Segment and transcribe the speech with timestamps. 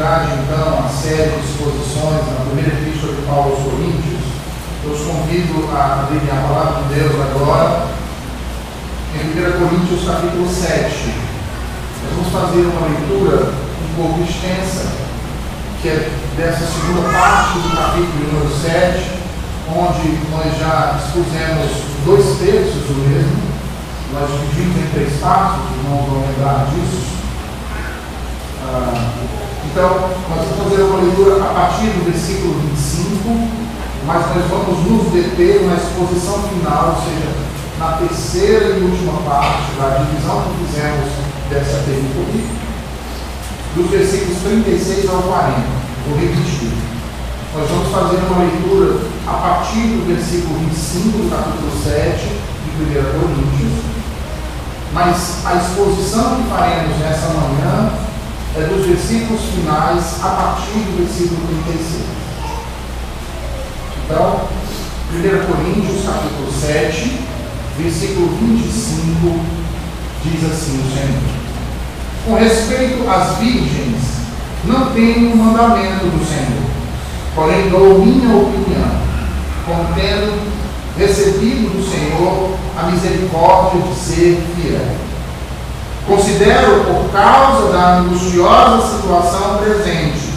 [0.00, 4.24] então, à série de exposições na primeira epístola de Paulo aos Coríntios,
[4.82, 7.86] eu os convido a abrirem a palavra de Deus agora,
[9.12, 11.12] em 1 Coríntios, capítulo 7.
[12.00, 14.88] Nós vamos fazer uma leitura um pouco extensa,
[15.82, 19.04] que é dessa segunda parte do capítulo número 7,
[19.68, 21.72] onde nós já expusemos
[22.06, 23.50] dois terços do mesmo.
[24.14, 27.04] Nós dividimos em três partes, irmãos vão lembrar disso.
[28.64, 33.48] Ah, então, nós vamos fazer uma leitura a partir do versículo 25,
[34.06, 37.30] mas nós vamos nos deter na exposição final, ou seja,
[37.78, 41.10] na terceira e última parte da divisão que fizemos
[41.48, 42.44] dessa perícope,
[43.76, 45.54] dos versículos 36 ao 40.
[46.08, 46.72] Vou repetir.
[47.54, 53.20] Nós vamos fazer uma leitura a partir do versículo 25 do capítulo 7 de 1
[53.20, 53.84] Coríntios,
[54.92, 58.09] mas a exposição que faremos nessa manhã
[58.56, 62.02] é dos versículos finais a partir do versículo 36.
[64.04, 64.40] Então,
[65.12, 67.20] 1 Coríntios, capítulo 7,
[67.78, 69.40] versículo 25,
[70.24, 71.40] diz assim o Senhor.
[72.26, 74.20] Com respeito às virgens,
[74.64, 76.70] não tenho um mandamento do Senhor,
[77.34, 79.00] porém dou minha opinião,
[79.64, 80.50] como tendo
[80.98, 85.09] recebido do Senhor a misericórdia de ser fiel.
[86.10, 90.28] Considero, por causa da angustiosa situação presente,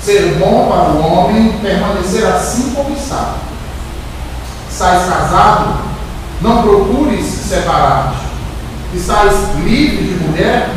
[0.00, 3.34] ser bom para o homem permanecer assim como está.
[4.70, 5.80] Estás casado?
[6.40, 8.96] Não procures separar-te.
[8.96, 10.70] Estás livre de mulher?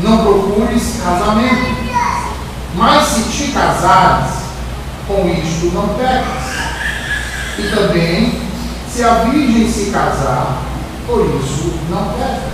[0.00, 1.76] Não procures casamento.
[2.74, 4.32] Mas se te casares,
[5.06, 6.26] com isto não pecas.
[7.56, 8.42] E também,
[8.92, 10.56] se a virgem se casar,
[11.06, 12.49] por isso não peca.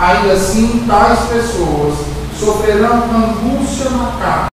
[0.00, 1.94] Ainda assim, tais pessoas
[2.38, 4.48] sofrerão angústia na carne.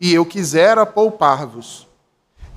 [0.00, 1.86] E eu quisera poupar-vos.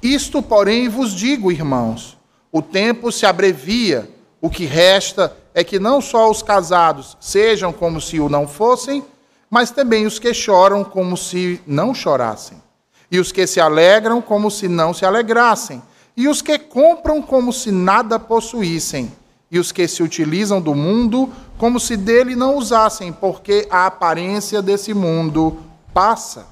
[0.02, 2.18] Isto, porém, vos digo, irmãos:
[2.54, 4.10] o tempo se abrevia,
[4.40, 9.04] o que resta é que não só os casados sejam como se o não fossem,
[9.50, 12.64] mas também os que choram como se não chorassem,
[13.12, 15.84] e os que se alegram como se não se alegrassem,
[16.16, 19.12] e os que compram como se nada possuíssem
[19.50, 24.62] e os que se utilizam do mundo como se dele não usassem, porque a aparência
[24.62, 25.58] desse mundo
[25.94, 26.48] passa.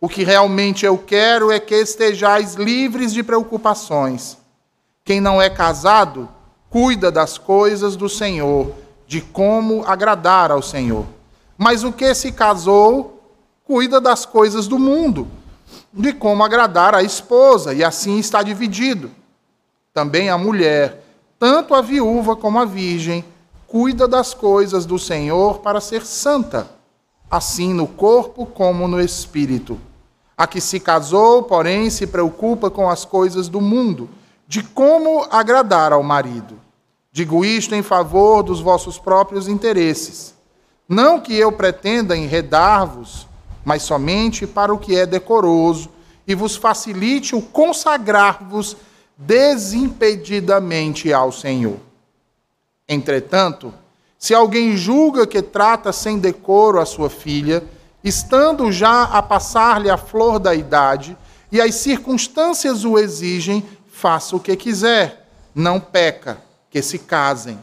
[0.00, 4.36] O que realmente eu quero é que estejais livres de preocupações.
[5.04, 6.28] Quem não é casado,
[6.70, 8.72] cuida das coisas do Senhor,
[9.06, 11.04] de como agradar ao Senhor.
[11.58, 13.22] Mas o que se casou,
[13.64, 15.28] cuida das coisas do mundo,
[15.92, 19.10] de como agradar à esposa, e assim está dividido.
[19.92, 21.01] Também a mulher
[21.42, 23.24] tanto a viúva como a virgem,
[23.66, 26.70] cuida das coisas do Senhor para ser santa,
[27.28, 29.76] assim no corpo como no espírito.
[30.36, 34.08] A que se casou, porém, se preocupa com as coisas do mundo,
[34.46, 36.60] de como agradar ao marido.
[37.10, 40.36] Digo isto em favor dos vossos próprios interesses.
[40.88, 43.26] Não que eu pretenda enredar-vos,
[43.64, 45.90] mas somente para o que é decoroso
[46.24, 48.76] e vos facilite o consagrar-vos
[49.26, 51.78] desimpedidamente ao Senhor.
[52.88, 53.72] Entretanto,
[54.18, 57.64] se alguém julga que trata sem decoro a sua filha,
[58.02, 61.16] estando já a passar-lhe a flor da idade,
[61.50, 66.38] e as circunstâncias o exigem, faça o que quiser, não peca,
[66.70, 67.58] que se casem.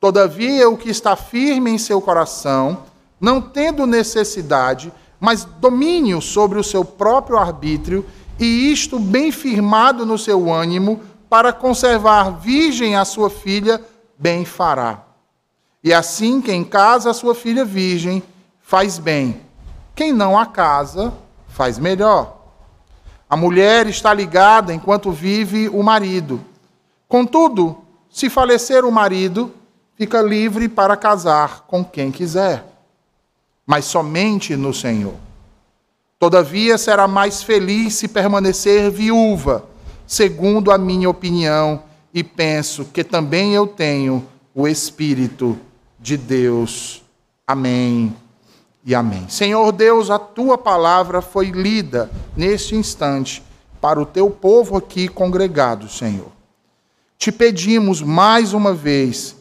[0.00, 2.84] Todavia, o que está firme em seu coração,
[3.20, 8.04] não tendo necessidade, mas domínio sobre o seu próprio arbítrio,
[8.44, 13.80] e isto bem firmado no seu ânimo, para conservar virgem a sua filha,
[14.18, 15.02] bem fará.
[15.82, 18.22] E assim, quem casa a sua filha virgem,
[18.60, 19.40] faz bem.
[19.94, 21.12] Quem não a casa,
[21.48, 22.38] faz melhor.
[23.28, 26.40] A mulher está ligada enquanto vive o marido.
[27.08, 27.78] Contudo,
[28.10, 29.54] se falecer o marido,
[29.96, 32.64] fica livre para casar com quem quiser,
[33.66, 35.14] mas somente no Senhor.
[36.22, 39.64] Todavia será mais feliz se permanecer viúva,
[40.06, 41.82] segundo a minha opinião,
[42.14, 44.24] e penso que também eu tenho
[44.54, 45.58] o Espírito
[45.98, 47.02] de Deus.
[47.44, 48.14] Amém
[48.84, 49.28] e amém.
[49.28, 53.42] Senhor Deus, a tua palavra foi lida neste instante
[53.80, 56.30] para o teu povo aqui congregado, Senhor.
[57.18, 59.34] Te pedimos mais uma vez,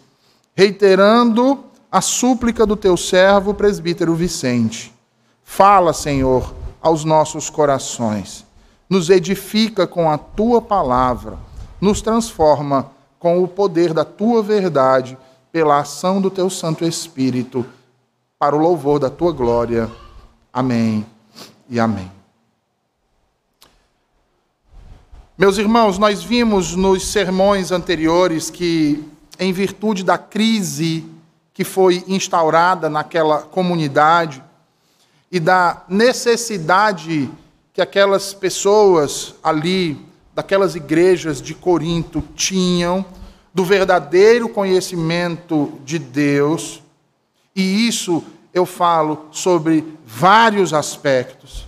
[0.56, 4.92] reiterando a súplica do teu servo, presbítero Vicente.
[5.44, 8.45] Fala, Senhor aos nossos corações.
[8.89, 11.38] Nos edifica com a tua palavra,
[11.80, 15.18] nos transforma com o poder da tua verdade,
[15.51, 17.66] pela ação do teu Santo Espírito,
[18.39, 19.89] para o louvor da tua glória.
[20.51, 21.06] Amém
[21.69, 22.12] e amém.
[25.38, 29.04] Meus irmãos, nós vimos nos sermões anteriores que,
[29.39, 31.06] em virtude da crise
[31.54, 34.44] que foi instaurada naquela comunidade
[35.31, 37.30] e da necessidade
[37.74, 39.98] que aquelas pessoas ali,
[40.36, 43.06] daquelas igrejas de Corinto, tinham
[43.54, 46.81] do verdadeiro conhecimento de Deus,
[47.56, 48.24] e isso
[48.54, 51.66] eu falo sobre vários aspectos.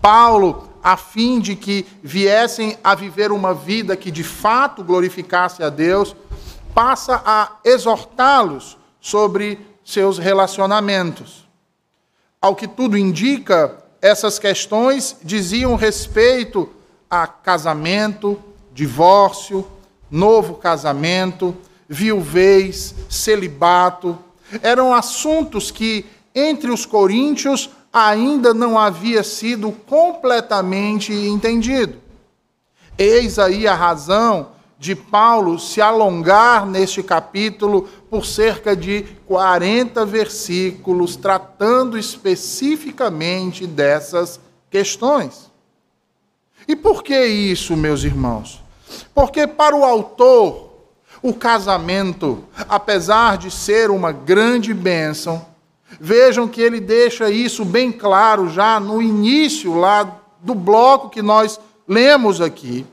[0.00, 5.70] Paulo, a fim de que viessem a viver uma vida que de fato glorificasse a
[5.70, 6.14] Deus,
[6.74, 11.43] passa a exortá-los sobre seus relacionamentos.
[12.44, 16.68] Ao que tudo indica, essas questões diziam respeito
[17.08, 18.38] a casamento,
[18.70, 19.66] divórcio,
[20.10, 21.56] novo casamento,
[21.88, 24.18] viuvez, celibato.
[24.62, 26.04] Eram assuntos que
[26.34, 31.96] entre os coríntios ainda não havia sido completamente entendido.
[32.98, 34.48] Eis aí a razão
[34.84, 44.38] de Paulo se alongar neste capítulo por cerca de 40 versículos, tratando especificamente dessas
[44.70, 45.50] questões.
[46.68, 48.62] E por que isso, meus irmãos?
[49.14, 50.72] Porque para o autor,
[51.22, 55.46] o casamento, apesar de ser uma grande bênção,
[56.00, 61.60] Vejam que ele deixa isso bem claro já no início lá do bloco que nós
[61.86, 62.84] lemos aqui.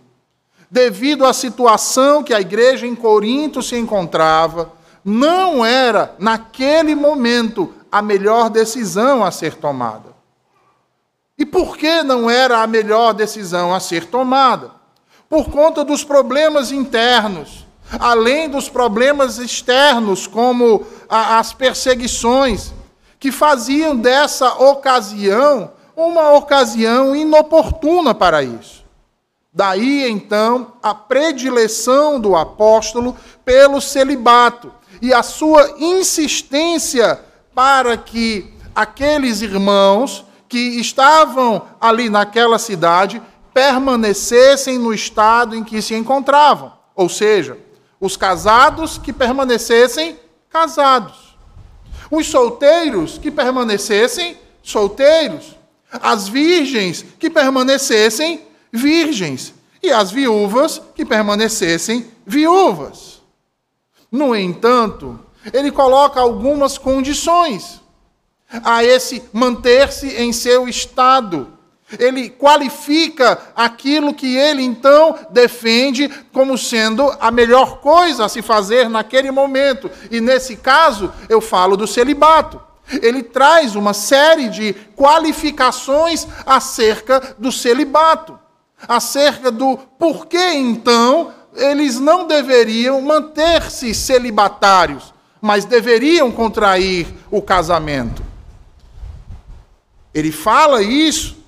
[0.72, 4.72] Devido à situação que a igreja em Corinto se encontrava,
[5.04, 10.12] não era, naquele momento, a melhor decisão a ser tomada.
[11.38, 14.72] E por que não era a melhor decisão a ser tomada?
[15.28, 17.66] Por conta dos problemas internos,
[18.00, 22.72] além dos problemas externos, como as perseguições
[23.20, 28.81] que faziam dessa ocasião uma ocasião inoportuna para isso.
[29.54, 34.72] Daí então a predileção do apóstolo pelo celibato
[35.02, 37.20] e a sua insistência
[37.54, 43.22] para que aqueles irmãos que estavam ali naquela cidade
[43.54, 47.58] permanecessem no estado em que se encontravam, ou seja,
[48.00, 50.18] os casados que permanecessem
[50.50, 51.38] casados.
[52.10, 55.58] Os solteiros que permanecessem solteiros,
[55.92, 59.54] as virgens que permanecessem virgens,
[59.84, 63.22] e as viúvas que permanecessem viúvas.
[64.12, 65.20] No entanto,
[65.52, 67.82] ele coloca algumas condições
[68.64, 71.58] a esse manter-se em seu estado
[72.00, 78.90] ele qualifica aquilo que ele então defende como sendo a melhor coisa a se fazer
[78.90, 79.90] naquele momento.
[80.10, 82.62] E nesse caso, eu falo do celibato.
[83.02, 88.38] Ele traz uma série de qualificações acerca do celibato,
[88.88, 98.24] acerca do porquê então eles não deveriam manter-se celibatários, mas deveriam contrair o casamento.
[100.14, 101.42] Ele fala isso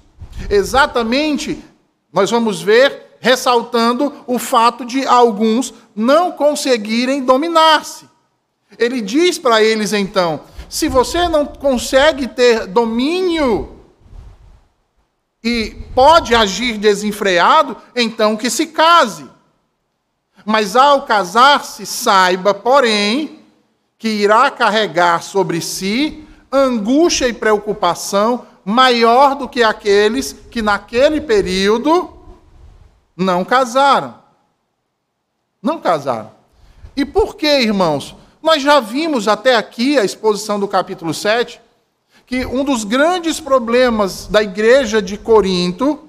[0.49, 1.63] Exatamente,
[2.11, 8.05] nós vamos ver ressaltando o fato de alguns não conseguirem dominar-se.
[8.77, 13.69] Ele diz para eles então: se você não consegue ter domínio
[15.43, 19.29] e pode agir desenfreado, então que se case.
[20.45, 23.39] Mas ao casar-se, saiba, porém,
[23.97, 32.13] que irá carregar sobre si angústia e preocupação maior do que aqueles que naquele período
[33.17, 34.15] não casaram.
[35.61, 36.31] Não casaram.
[36.95, 38.15] E por que, irmãos?
[38.41, 41.59] Nós já vimos até aqui a exposição do capítulo 7
[42.25, 46.07] que um dos grandes problemas da igreja de Corinto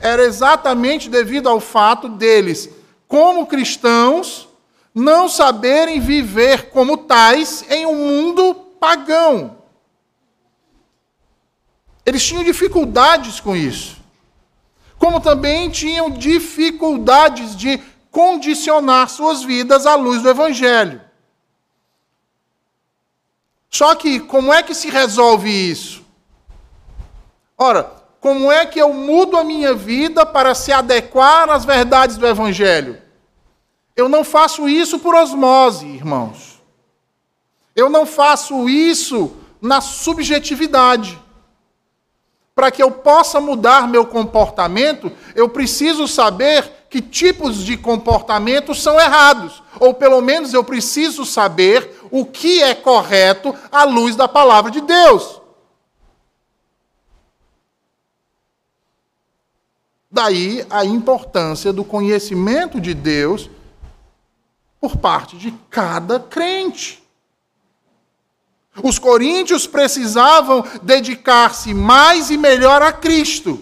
[0.00, 2.68] era exatamente devido ao fato deles,
[3.08, 4.48] como cristãos,
[4.94, 9.58] não saberem viver como tais em um mundo pagão.
[12.04, 13.96] Eles tinham dificuldades com isso.
[14.98, 17.78] Como também tinham dificuldades de
[18.10, 21.00] condicionar suas vidas à luz do Evangelho.
[23.76, 26.02] Só que, como é que se resolve isso?
[27.58, 27.92] Ora,
[28.22, 32.96] como é que eu mudo a minha vida para se adequar às verdades do Evangelho?
[33.94, 36.62] Eu não faço isso por osmose, irmãos.
[37.74, 41.20] Eu não faço isso na subjetividade.
[42.54, 48.98] Para que eu possa mudar meu comportamento, eu preciso saber que tipos de comportamento são
[48.98, 49.62] errados.
[49.78, 54.80] Ou pelo menos eu preciso saber o que é correto à luz da palavra de
[54.80, 55.40] Deus.
[60.10, 63.50] Daí a importância do conhecimento de Deus
[64.80, 67.02] por parte de cada crente.
[68.82, 73.60] Os coríntios precisavam dedicar-se mais e melhor a Cristo.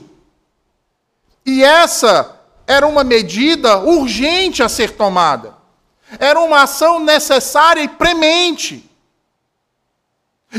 [1.46, 5.53] E essa era uma medida urgente a ser tomada.
[6.18, 8.88] Era uma ação necessária e premente.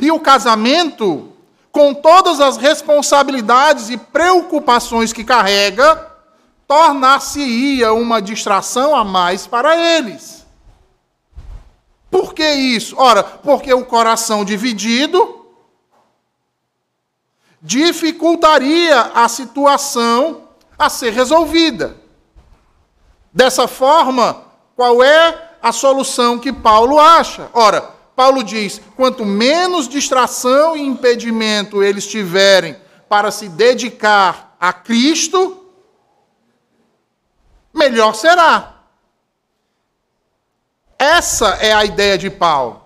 [0.01, 1.33] E o casamento,
[1.71, 6.11] com todas as responsabilidades e preocupações que carrega,
[6.67, 10.45] tornar-se-ia uma distração a mais para eles.
[12.09, 12.95] Por que isso?
[12.97, 15.45] Ora, porque o coração dividido
[17.61, 20.43] dificultaria a situação
[20.77, 21.97] a ser resolvida.
[23.33, 24.43] Dessa forma,
[24.75, 27.49] qual é a solução que Paulo acha?
[27.51, 27.81] Ora,
[28.15, 32.75] Paulo diz: quanto menos distração e impedimento eles tiverem
[33.09, 35.65] para se dedicar a Cristo,
[37.73, 38.75] melhor será.
[40.99, 42.85] Essa é a ideia de Paulo.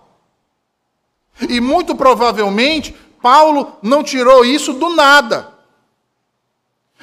[1.50, 5.52] E muito provavelmente, Paulo não tirou isso do nada.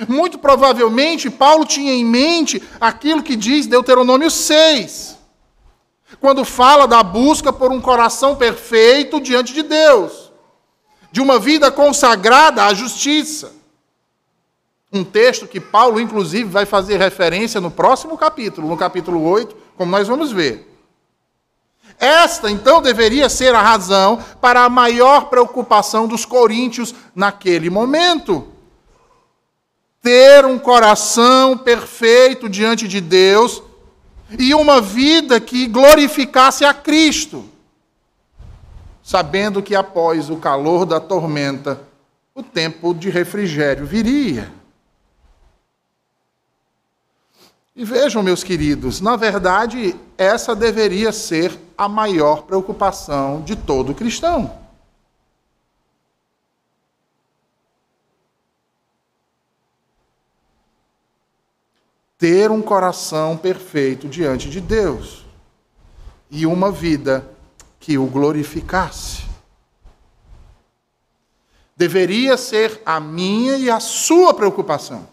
[0.07, 5.16] Muito provavelmente, Paulo tinha em mente aquilo que diz Deuteronômio 6,
[6.19, 10.31] quando fala da busca por um coração perfeito diante de Deus,
[11.11, 13.53] de uma vida consagrada à justiça.
[14.91, 19.91] Um texto que Paulo, inclusive, vai fazer referência no próximo capítulo, no capítulo 8, como
[19.91, 20.65] nós vamos ver.
[21.99, 28.47] Esta, então, deveria ser a razão para a maior preocupação dos coríntios naquele momento.
[30.01, 33.61] Ter um coração perfeito diante de Deus
[34.37, 37.45] e uma vida que glorificasse a Cristo,
[39.03, 41.81] sabendo que após o calor da tormenta,
[42.35, 44.51] o tempo de refrigério viria.
[47.75, 54.66] E vejam, meus queridos, na verdade, essa deveria ser a maior preocupação de todo cristão.
[62.17, 65.25] Ter um coração perfeito diante de Deus
[66.29, 67.29] e uma vida
[67.79, 69.23] que o glorificasse.
[71.75, 75.07] Deveria ser a minha e a sua preocupação.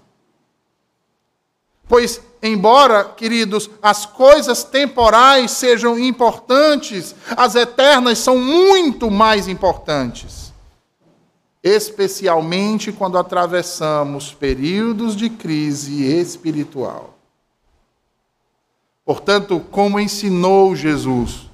[1.86, 10.43] Pois, embora, queridos, as coisas temporais sejam importantes, as eternas são muito mais importantes.
[11.64, 17.18] Especialmente quando atravessamos períodos de crise espiritual.
[19.02, 21.48] Portanto, como ensinou Jesus,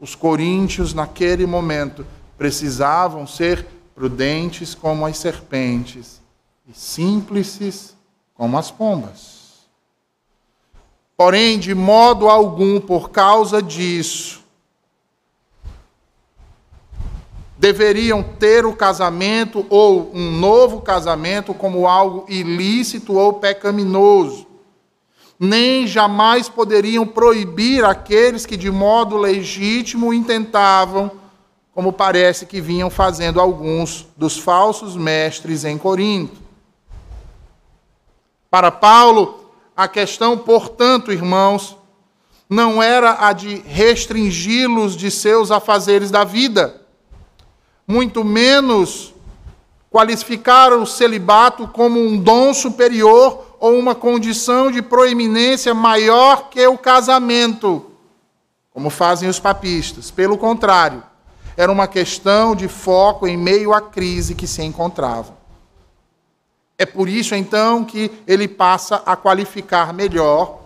[0.00, 2.06] os coríntios, naquele momento,
[2.38, 6.20] precisavam ser prudentes como as serpentes
[6.66, 7.94] e simples
[8.34, 9.42] como as pombas.
[11.16, 14.41] Porém, de modo algum, por causa disso,
[17.62, 24.48] deveriam ter o casamento ou um novo casamento como algo ilícito ou pecaminoso.
[25.38, 31.08] Nem jamais poderiam proibir aqueles que de modo legítimo intentavam,
[31.72, 36.40] como parece que vinham fazendo alguns dos falsos mestres em Corinto.
[38.50, 41.76] Para Paulo, a questão, portanto, irmãos,
[42.50, 46.81] não era a de restringi-los de seus afazeres da vida,
[47.86, 49.12] muito menos
[49.90, 56.78] qualificar o celibato como um dom superior ou uma condição de proeminência maior que o
[56.78, 57.90] casamento,
[58.72, 60.10] como fazem os papistas.
[60.10, 61.02] Pelo contrário,
[61.56, 65.36] era uma questão de foco em meio à crise que se encontravam.
[66.78, 70.58] É por isso, então, que ele passa a qualificar melhor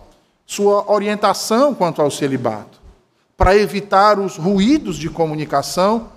[0.46, 2.80] sua orientação quanto ao celibato,
[3.36, 6.08] para evitar os ruídos de comunicação,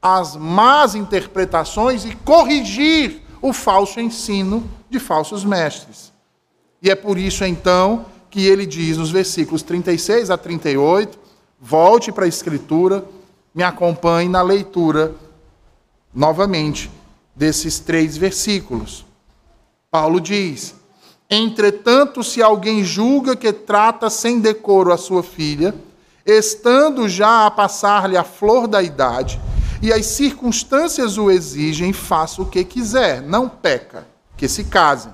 [0.00, 6.12] as más interpretações e corrigir o falso ensino de falsos mestres.
[6.82, 11.18] E é por isso, então, que ele diz nos versículos 36 a 38,
[11.60, 13.04] volte para a Escritura,
[13.54, 15.14] me acompanhe na leitura
[16.14, 16.90] novamente
[17.34, 19.04] desses três versículos.
[19.90, 20.74] Paulo diz:
[21.28, 25.74] Entretanto, se alguém julga que trata sem decoro a sua filha,
[26.24, 29.40] estando já a passar-lhe a flor da idade,
[29.82, 34.06] e as circunstâncias o exigem, faça o que quiser, não peca,
[34.36, 35.12] que se casem.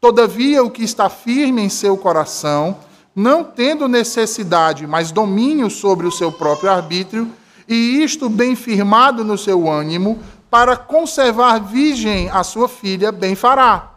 [0.00, 2.78] Todavia, o que está firme em seu coração,
[3.14, 7.30] não tendo necessidade, mas domínio sobre o seu próprio arbítrio,
[7.68, 10.18] e isto bem firmado no seu ânimo,
[10.50, 13.92] para conservar virgem a sua filha, bem fará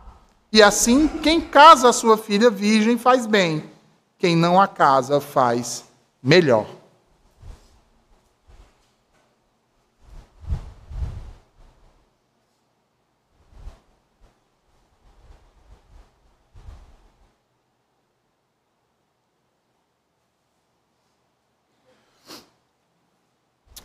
[0.51, 3.63] E assim, quem casa a sua filha virgem faz bem,
[4.19, 5.85] quem não a casa faz
[6.21, 6.82] melhor.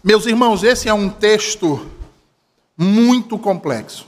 [0.03, 1.87] Meus irmãos, esse é um texto
[2.77, 4.07] muito complexo,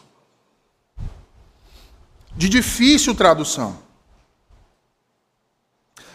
[2.36, 3.76] de difícil tradução.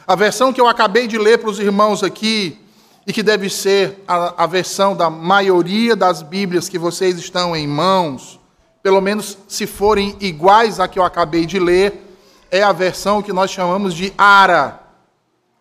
[0.08, 2.60] A versão que eu acabei de ler para os irmãos aqui,
[3.08, 7.68] e que deve ser a, a, versão da maioria das Bíblias que vocês estão em
[7.68, 8.40] mãos,
[8.82, 12.02] pelo menos se forem iguais à que eu acabei de ler,
[12.50, 14.80] é a versão que nós chamamos de ARA,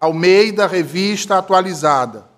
[0.01, 2.34] Almeida Revista Atualizada.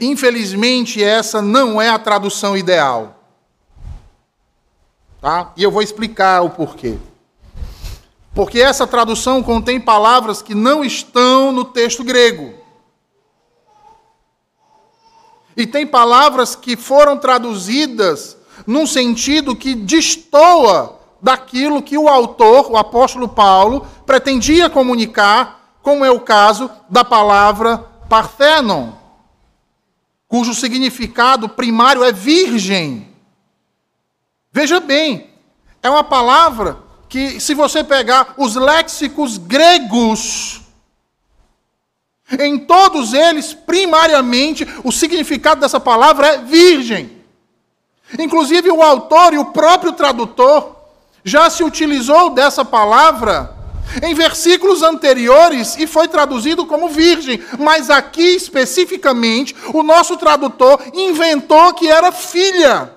[0.00, 3.16] Infelizmente, essa não é a tradução ideal.
[5.20, 5.52] Tá?
[5.56, 6.98] E eu vou explicar o porquê.
[8.34, 12.54] Porque essa tradução contém palavras que não estão no texto grego.
[15.56, 22.76] E tem palavras que foram traduzidas num sentido que destoa daquilo que o autor, o
[22.76, 27.78] apóstolo Paulo, pretendia comunicar, como é o caso da palavra
[28.08, 28.99] Parthenon
[30.30, 33.08] cujo significado primário é virgem.
[34.52, 35.28] Veja bem,
[35.82, 40.60] é uma palavra que, se você pegar os léxicos gregos,
[42.38, 47.10] em todos eles, primariamente, o significado dessa palavra é virgem.
[48.16, 50.76] Inclusive, o autor e o próprio tradutor
[51.24, 53.58] já se utilizou dessa palavra
[54.02, 61.74] em versículos anteriores e foi traduzido como virgem, mas aqui especificamente o nosso tradutor inventou
[61.74, 62.94] que era filha.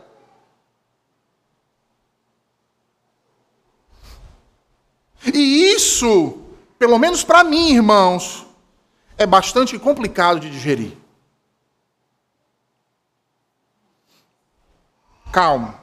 [5.34, 6.39] E isso,
[6.77, 8.45] pelo menos para mim, irmãos,
[9.17, 10.97] é bastante complicado de digerir.
[15.32, 15.79] Calma.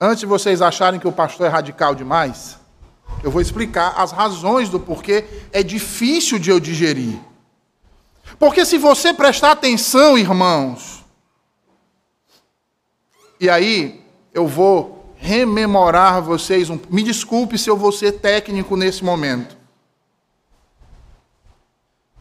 [0.00, 2.58] Antes de vocês acharem que o pastor é radical demais,
[3.22, 7.18] eu vou explicar as razões do porquê é difícil de eu digerir.
[8.38, 11.04] Porque se você prestar atenção, irmãos,
[13.40, 19.04] e aí eu vou rememorar vocês, um, me desculpe se eu vou ser técnico nesse
[19.04, 19.56] momento.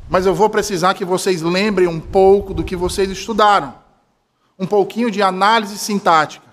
[0.10, 3.76] Mas eu vou precisar que vocês lembrem um pouco do que vocês estudaram.
[4.58, 6.48] Um pouquinho de análise sintática.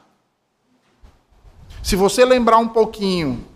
[1.83, 3.47] Se você lembrar um pouquinho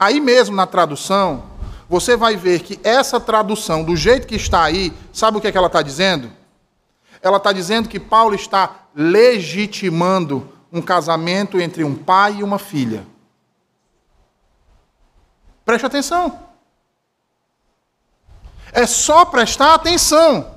[0.00, 1.44] Aí mesmo na tradução,
[1.86, 5.52] você vai ver que essa tradução, do jeito que está aí, sabe o que, é
[5.52, 6.32] que ela está dizendo?
[7.20, 13.06] Ela está dizendo que Paulo está legitimando um casamento entre um pai e uma filha.
[15.62, 16.46] Preste atenção.
[18.72, 20.50] É só prestar atenção.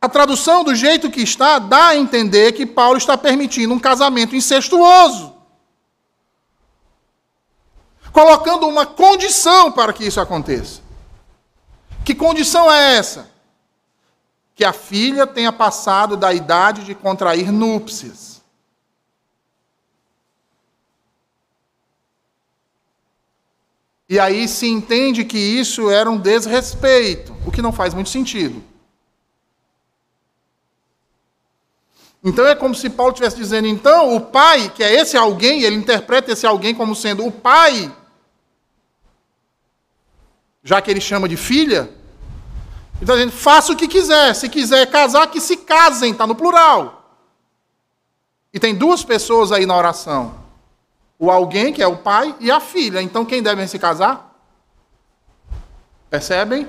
[0.00, 4.34] A tradução, do jeito que está, dá a entender que Paulo está permitindo um casamento
[4.34, 5.35] incestuoso
[8.16, 10.80] colocando uma condição para que isso aconteça.
[12.02, 13.30] Que condição é essa?
[14.54, 18.40] Que a filha tenha passado da idade de contrair núpcias.
[24.08, 28.64] E aí se entende que isso era um desrespeito, o que não faz muito sentido.
[32.24, 35.76] Então é como se Paulo estivesse dizendo, então, o pai, que é esse alguém, ele
[35.76, 37.94] interpreta esse alguém como sendo o pai
[40.66, 41.88] já que ele chama de filha,
[42.96, 44.34] ele está dizendo: faça o que quiser.
[44.34, 47.20] Se quiser casar, que se casem, está no plural.
[48.52, 50.34] E tem duas pessoas aí na oração:
[51.20, 53.00] o alguém, que é o pai, e a filha.
[53.00, 54.36] Então quem deve se casar?
[56.10, 56.68] Percebem?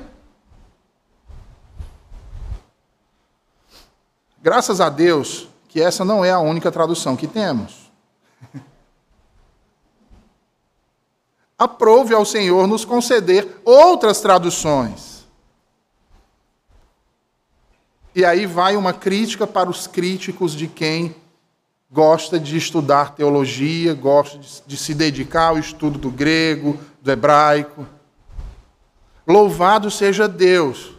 [4.39, 7.91] Graças a Deus que essa não é a única tradução que temos.
[11.57, 15.25] aprove ao Senhor nos conceder outras traduções.
[18.13, 21.15] E aí vai uma crítica para os críticos de quem
[21.89, 27.87] gosta de estudar teologia, gosta de, se dedicar ao estudo do grego, do hebraico.
[29.25, 30.93] Louvado seja Deus,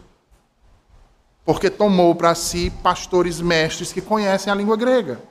[1.45, 5.28] porque tomou para si pastores mestres que conhecem a língua grega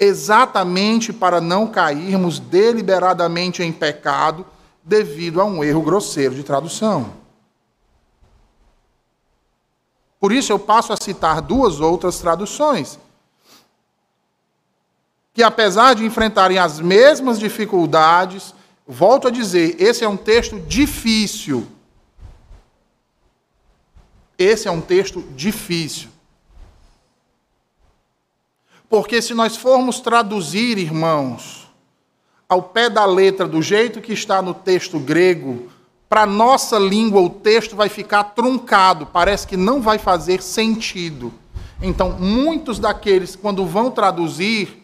[0.00, 4.46] exatamente para não cairmos deliberadamente em pecado
[4.82, 7.12] devido a um erro grosseiro de tradução.
[10.18, 12.98] Por isso eu passo a citar duas outras traduções.
[15.32, 18.52] que, apesar de enfrentarem as mesmas dificuldades,
[18.86, 21.66] volto a dizer, esse é um texto difícil.
[24.36, 26.10] Esse é um texto difícil.
[28.90, 31.70] Porque se nós formos traduzir, irmãos,
[32.48, 35.68] ao pé da letra, do jeito que está no texto grego,
[36.08, 41.32] para nossa língua o texto vai ficar truncado, parece que não vai fazer sentido.
[41.80, 44.82] Então, muitos daqueles, quando vão traduzir,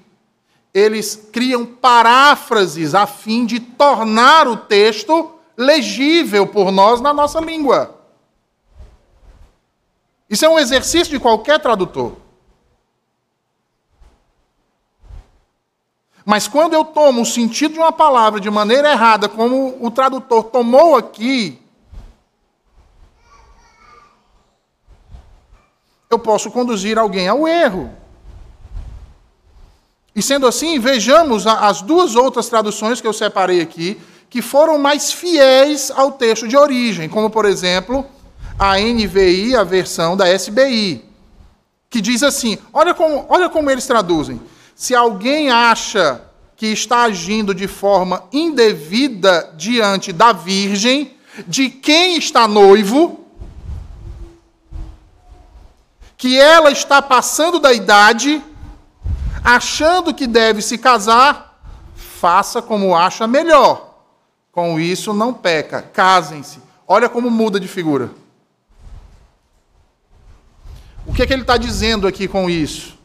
[0.72, 7.98] eles criam paráfrases a fim de tornar o texto legível por nós na nossa língua.
[10.30, 12.24] Isso é um exercício de qualquer tradutor.
[16.28, 20.42] Mas quando eu tomo o sentido de uma palavra de maneira errada, como o tradutor
[20.42, 21.56] tomou aqui,
[26.10, 27.92] eu posso conduzir alguém ao erro.
[30.16, 33.96] E sendo assim, vejamos as duas outras traduções que eu separei aqui,
[34.28, 38.04] que foram mais fiéis ao texto de origem, como por exemplo,
[38.58, 41.04] a NVI, a versão da SBI,
[41.88, 44.40] que diz assim: olha como, olha como eles traduzem.
[44.76, 46.20] Se alguém acha
[46.54, 51.16] que está agindo de forma indevida diante da virgem,
[51.48, 53.24] de quem está noivo,
[56.18, 58.42] que ela está passando da idade,
[59.42, 61.58] achando que deve se casar,
[61.94, 63.94] faça como acha melhor.
[64.52, 65.80] Com isso não peca.
[65.80, 66.60] Casem-se.
[66.86, 68.10] Olha como muda de figura.
[71.06, 72.95] O que, é que ele está dizendo aqui com isso?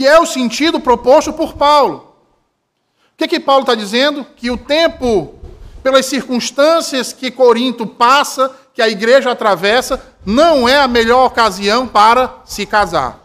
[0.00, 2.16] Que é o sentido proposto por Paulo.
[3.12, 4.24] O que, que Paulo está dizendo?
[4.34, 5.34] Que o tempo,
[5.82, 12.40] pelas circunstâncias que Corinto passa, que a igreja atravessa, não é a melhor ocasião para
[12.46, 13.20] se casar.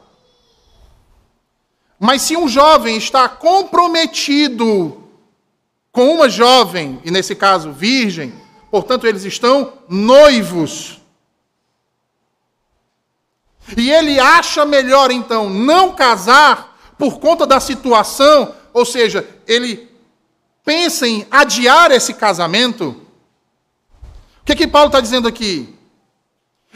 [1.97, 5.01] Mas se um jovem está comprometido
[5.93, 8.33] com uma jovem, e nesse caso virgem,
[8.69, 10.99] portanto eles estão noivos,
[13.75, 19.89] e ele acha melhor então não casar por conta da situação, ou seja, ele
[20.63, 23.01] pensa em adiar esse casamento.
[24.41, 25.73] O que, que Paulo está dizendo aqui?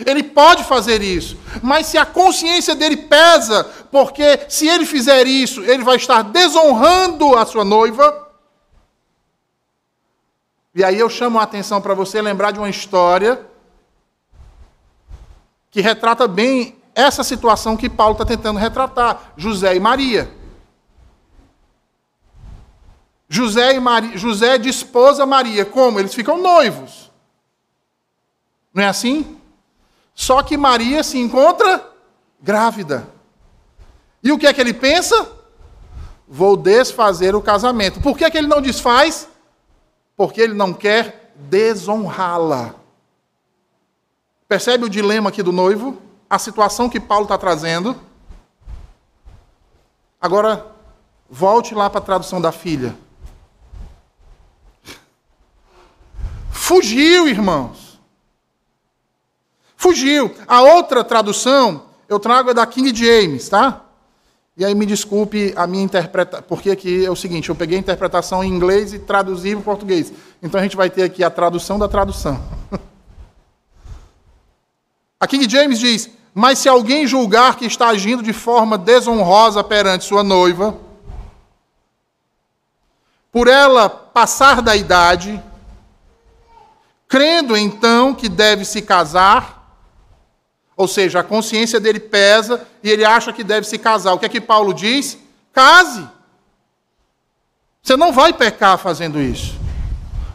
[0.05, 5.61] Ele pode fazer isso, mas se a consciência dele pesa, porque se ele fizer isso,
[5.63, 8.27] ele vai estar desonrando a sua noiva.
[10.73, 13.45] E aí eu chamo a atenção para você lembrar de uma história
[15.69, 20.39] que retrata bem essa situação que Paulo está tentando retratar: José e Maria.
[23.31, 25.63] José, e Maria, José de esposa Maria.
[25.63, 25.99] Como?
[25.99, 27.11] Eles ficam noivos.
[28.73, 29.37] Não é assim?
[30.15, 31.87] Só que Maria se encontra
[32.41, 33.07] grávida.
[34.23, 35.31] E o que é que ele pensa?
[36.27, 38.01] Vou desfazer o casamento.
[38.01, 39.27] Por que, é que ele não desfaz?
[40.17, 42.75] Porque ele não quer desonrá-la.
[44.47, 46.08] Percebe o dilema aqui do noivo?
[46.29, 47.99] A situação que Paulo está trazendo.
[50.21, 50.65] Agora,
[51.29, 52.95] volte lá para a tradução da filha.
[56.51, 57.99] Fugiu, irmãos.
[59.75, 60.35] Fugiu.
[60.47, 63.85] A outra tradução eu trago é da King James, tá?
[64.57, 67.79] E aí me desculpe a minha interpretação, porque aqui é o seguinte, eu peguei a
[67.79, 70.11] interpretação em inglês e traduzi para português.
[70.43, 72.43] Então a gente vai ter aqui a tradução da tradução.
[75.21, 76.09] A King James diz:
[76.39, 80.77] mas se alguém julgar que está agindo de forma desonrosa perante sua noiva,
[83.29, 85.43] por ela passar da idade,
[87.09, 89.75] crendo então que deve se casar,
[90.77, 94.13] ou seja, a consciência dele pesa e ele acha que deve se casar.
[94.13, 95.17] O que é que Paulo diz?
[95.51, 96.07] Case.
[97.83, 99.59] Você não vai pecar fazendo isso.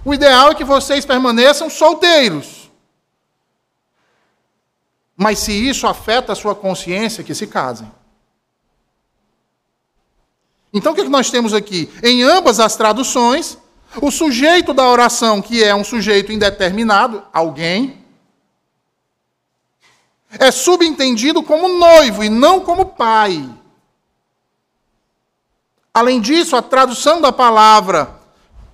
[0.04, 2.63] O ideal é que vocês permaneçam solteiros.
[5.16, 7.90] Mas se isso afeta a sua consciência, que se casem.
[10.72, 11.88] Então o que nós temos aqui?
[12.02, 13.56] Em ambas as traduções,
[14.02, 18.04] o sujeito da oração, que é um sujeito indeterminado, alguém,
[20.38, 23.48] é subentendido como noivo e não como pai.
[25.92, 28.18] Além disso, a tradução da palavra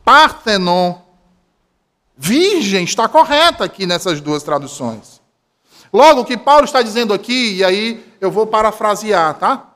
[0.03, 0.95] Parthenon,
[2.17, 5.20] virgem, está correta aqui nessas duas traduções.
[5.93, 9.71] Logo, o que Paulo está dizendo aqui, e aí eu vou parafrasear, tá?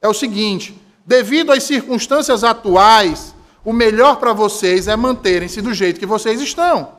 [0.00, 6.00] É o seguinte: devido às circunstâncias atuais, o melhor para vocês é manterem-se do jeito
[6.00, 6.92] que vocês estão.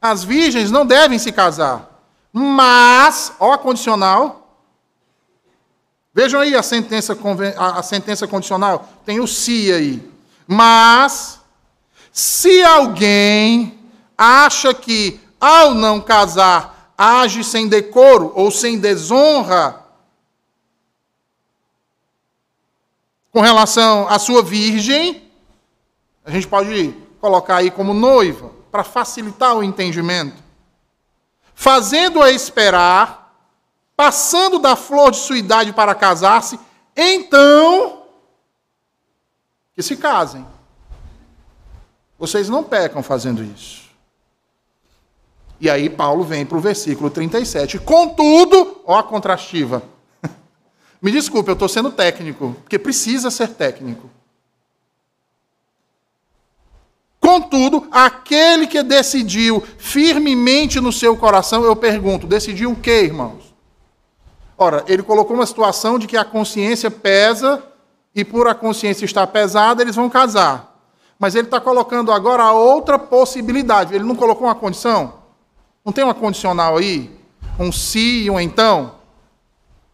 [0.00, 1.88] As virgens não devem se casar.
[2.32, 4.56] Mas, ó condicional.
[6.12, 7.16] Vejam aí a sentença,
[7.56, 8.88] a sentença condicional.
[9.04, 10.10] Tem o se aí.
[10.46, 11.40] Mas,
[12.12, 13.78] se alguém
[14.16, 19.86] acha que, ao não casar, age sem decoro ou sem desonra,
[23.30, 25.30] com relação à sua virgem,
[26.24, 30.42] a gente pode colocar aí como noiva, para facilitar o entendimento,
[31.54, 33.32] fazendo-a esperar,
[33.96, 36.58] passando da flor de sua idade para casar-se,
[36.96, 38.02] então
[39.74, 40.46] que se casem.
[42.18, 43.87] Vocês não pecam fazendo isso.
[45.60, 47.78] E aí Paulo vem para o versículo 37.
[47.78, 49.82] Contudo, ó a contrastiva.
[51.02, 54.08] Me desculpe, eu estou sendo técnico, porque precisa ser técnico.
[57.20, 63.54] Contudo, aquele que decidiu firmemente no seu coração, eu pergunto, decidiu o quê, irmãos?
[64.56, 67.62] Ora, ele colocou uma situação de que a consciência pesa
[68.14, 70.80] e por a consciência estar pesada, eles vão casar.
[71.18, 73.94] Mas ele está colocando agora a outra possibilidade.
[73.94, 75.17] Ele não colocou uma condição?
[75.88, 77.10] Não tem uma condicional aí?
[77.58, 78.96] Um se e um então?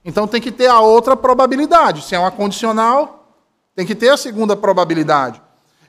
[0.05, 2.03] Então tem que ter a outra probabilidade.
[2.03, 3.29] Se é uma condicional,
[3.77, 5.41] tem que ter a segunda probabilidade.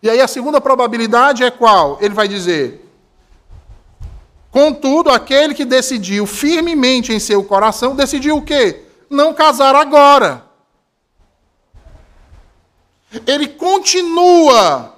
[0.03, 1.97] E aí a segunda probabilidade é qual?
[1.99, 2.87] Ele vai dizer:
[4.51, 8.83] Contudo, aquele que decidiu firmemente em seu coração, decidiu o quê?
[9.09, 10.45] Não casar agora.
[13.25, 14.94] Ele continua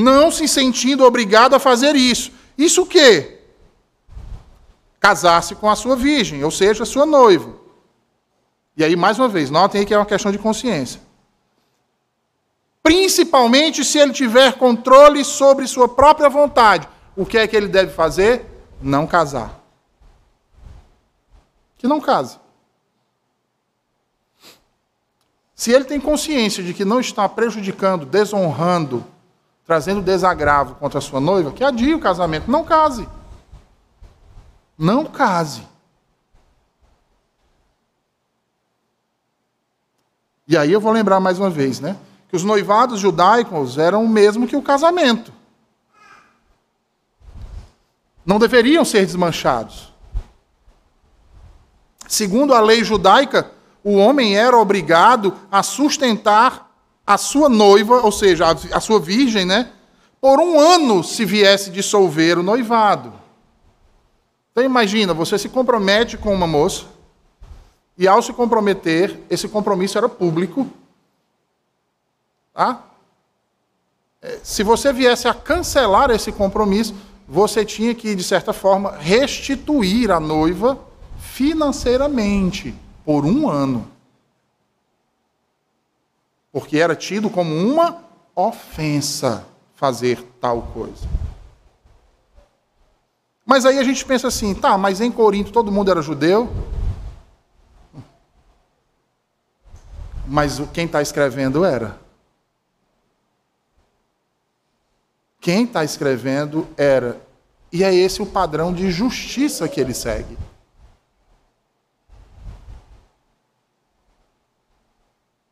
[0.00, 2.32] não se sentindo obrigado a fazer isso.
[2.56, 3.38] Isso o quê?
[4.98, 7.54] Casar-se com a sua virgem, ou seja, a sua noiva.
[8.76, 11.00] E aí, mais uma vez, notem aí que é uma questão de consciência.
[12.82, 16.88] Principalmente se ele tiver controle sobre sua própria vontade.
[17.14, 18.46] O que é que ele deve fazer?
[18.80, 19.60] Não casar.
[21.76, 22.38] Que não case.
[25.54, 29.04] Se ele tem consciência de que não está prejudicando, desonrando,
[29.70, 32.50] trazendo desagravo contra a sua noiva, que adie o casamento.
[32.50, 33.08] Não case.
[34.76, 35.62] Não case.
[40.48, 41.96] E aí eu vou lembrar mais uma vez, né?
[42.28, 45.32] Que os noivados judaicos eram o mesmo que o casamento.
[48.26, 49.94] Não deveriam ser desmanchados.
[52.08, 53.52] Segundo a lei judaica,
[53.84, 56.69] o homem era obrigado a sustentar
[57.14, 59.70] a sua noiva, ou seja, a sua virgem, né?
[60.20, 63.12] Por um ano se viesse dissolver o noivado.
[64.52, 66.84] Então imagina, você se compromete com uma moça,
[67.98, 70.68] e ao se comprometer, esse compromisso era público.
[72.54, 72.84] Tá?
[74.22, 76.94] É, se você viesse a cancelar esse compromisso,
[77.26, 80.78] você tinha que, de certa forma, restituir a noiva
[81.18, 83.90] financeiramente por um ano.
[86.52, 88.02] Porque era tido como uma
[88.34, 91.06] ofensa fazer tal coisa.
[93.46, 96.48] Mas aí a gente pensa assim, tá, mas em Corinto todo mundo era judeu.
[100.26, 101.98] Mas quem está escrevendo era.
[105.40, 107.20] Quem está escrevendo era.
[107.72, 110.36] E é esse o padrão de justiça que ele segue.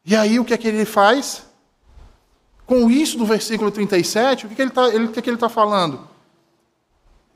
[0.09, 1.45] E aí o que é que ele faz?
[2.65, 5.51] Com isso do versículo 37, o que, é que ele está ele, que é tá
[5.51, 6.09] falando?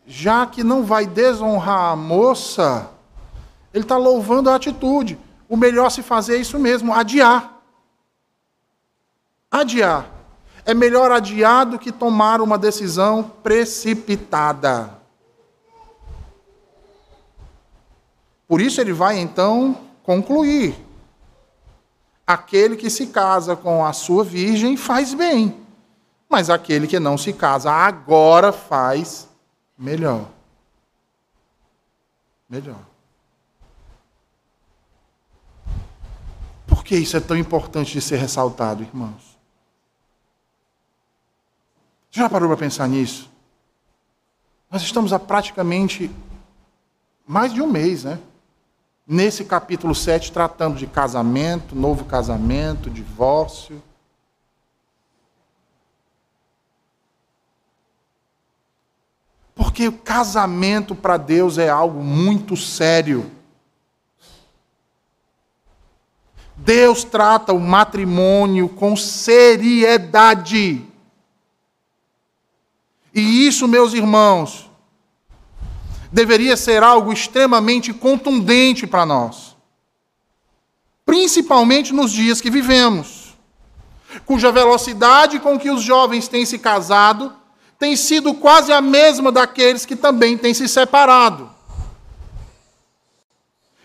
[0.07, 2.89] Já que não vai desonrar a moça,
[3.75, 5.19] ele está louvando a atitude.
[5.51, 7.61] O melhor se fazer é isso mesmo, adiar.
[9.51, 10.07] Adiar.
[10.65, 14.99] É melhor adiar do que tomar uma decisão precipitada.
[18.49, 20.75] Por isso ele vai então concluir
[22.33, 25.55] Aquele que se casa com a sua virgem faz bem,
[26.31, 29.29] mas aquele que não se casa agora faz
[29.77, 30.31] melhor.
[32.49, 32.81] Melhor.
[36.67, 39.39] Por que isso é tão importante de ser ressaltado, irmãos?
[42.11, 43.31] Já parou para pensar nisso?
[44.71, 46.11] Nós estamos há praticamente
[47.27, 48.19] mais de um mês, né?
[49.07, 53.83] Nesse capítulo 7, tratando de casamento, novo casamento, divórcio.
[59.55, 63.31] Porque o casamento para Deus é algo muito sério.
[66.57, 70.87] Deus trata o matrimônio com seriedade.
[73.15, 74.71] E isso, meus irmãos,
[76.13, 79.57] deveria ser algo extremamente contundente para nós.
[81.07, 83.35] Principalmente nos dias que vivemos,
[84.27, 87.33] cuja velocidade com que os jovens têm se casado
[87.79, 91.51] tem sido quase a mesma daqueles que também têm se separado.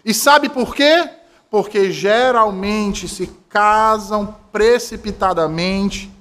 [0.05, 1.09] E sabe por quê?
[1.49, 6.11] Porque geralmente se casam precipitadamente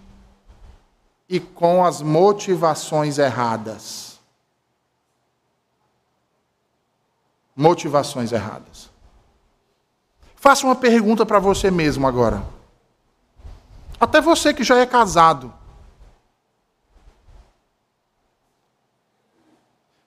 [1.29, 4.06] e com as motivações erradas.
[7.57, 8.91] Motivações erradas.
[10.37, 12.45] Faça uma pergunta para você mesmo agora.
[13.99, 15.53] Até você que já é casado.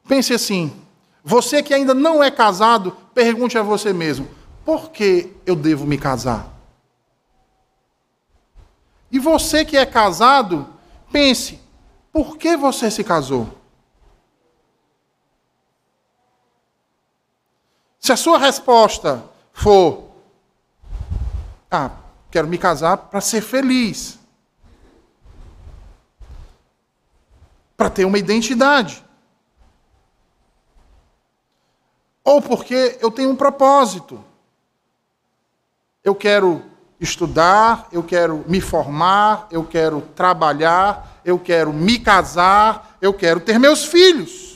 [0.07, 0.71] Pense assim:
[1.23, 4.27] você que ainda não é casado, pergunte a você mesmo:
[4.63, 6.47] por que eu devo me casar?
[9.11, 10.67] E você que é casado,
[11.11, 11.59] pense:
[12.11, 13.58] por que você se casou?
[17.99, 20.11] Se a sua resposta for:
[21.69, 21.91] ah,
[22.31, 24.17] quero me casar para ser feliz,
[27.75, 29.03] para ter uma identidade,
[32.23, 34.23] ou porque eu tenho um propósito,
[36.03, 36.63] eu quero
[36.99, 43.59] estudar, eu quero me formar, eu quero trabalhar, eu quero me casar, eu quero ter
[43.59, 44.48] meus filhos.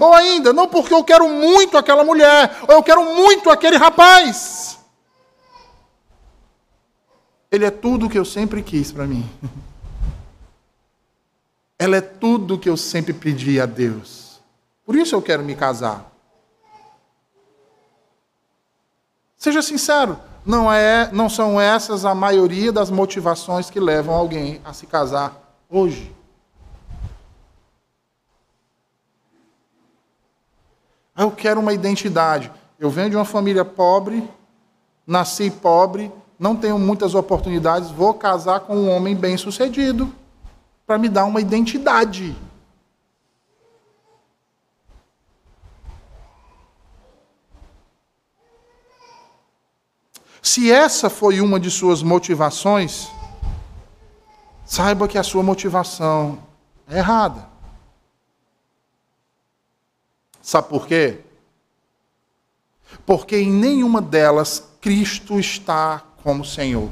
[0.00, 4.78] Ou ainda, não porque eu quero muito aquela mulher, ou eu quero muito aquele rapaz.
[7.50, 9.28] Ele é tudo o que eu sempre quis para mim.
[11.78, 14.40] Ela é tudo o que eu sempre pedi a Deus.
[14.86, 16.10] Por isso eu quero me casar.
[19.36, 24.72] Seja sincero, não, é, não são essas a maioria das motivações que levam alguém a
[24.72, 26.14] se casar hoje.
[31.16, 32.50] Eu quero uma identidade.
[32.78, 34.28] Eu venho de uma família pobre,
[35.06, 40.12] nasci pobre, não tenho muitas oportunidades, vou casar com um homem bem-sucedido
[40.86, 42.36] para me dar uma identidade.
[50.42, 53.08] Se essa foi uma de suas motivações,
[54.66, 56.38] saiba que a sua motivação
[56.88, 57.51] é errada.
[60.42, 61.20] Sabe por quê?
[63.06, 66.90] Porque em nenhuma delas Cristo está como Senhor.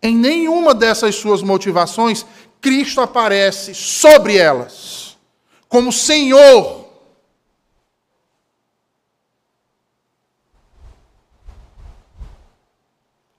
[0.00, 2.24] Em nenhuma dessas suas motivações,
[2.60, 5.16] Cristo aparece sobre elas,
[5.68, 6.88] como Senhor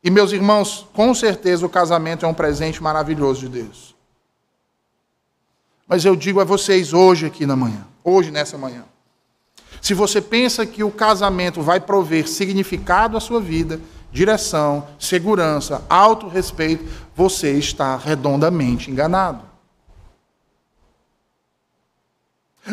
[0.04, 3.99] E meus irmãos, com certeza o casamento é um presente maravilhoso de Deus.
[5.90, 8.86] Mas eu digo a vocês hoje aqui na manhã, hoje nessa manhã,
[9.82, 16.86] se você pensa que o casamento vai prover significado à sua vida, direção, segurança, autorrespeito,
[17.16, 19.42] você está redondamente enganado.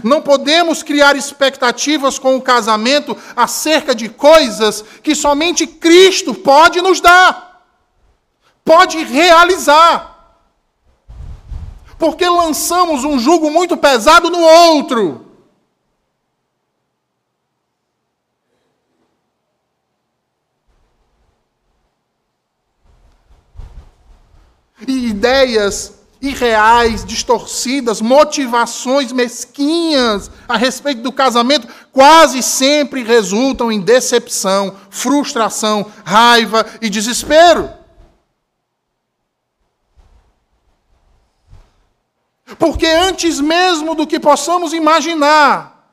[0.05, 7.01] Não podemos criar expectativas com o casamento acerca de coisas que somente Cristo pode nos
[7.01, 7.65] dar,
[8.63, 10.16] pode realizar.
[11.99, 15.25] Porque lançamos um jugo muito pesado no outro.
[24.87, 34.75] E ideias irreais, distorcidas, motivações mesquinhas a respeito do casamento quase sempre resultam em decepção,
[34.91, 37.71] frustração, raiva e desespero.
[42.59, 45.91] Porque antes mesmo do que possamos imaginar,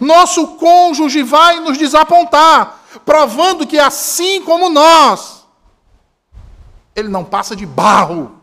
[0.00, 5.46] nosso cônjuge vai nos desapontar, provando que assim como nós,
[6.94, 8.36] ele não passa de barro.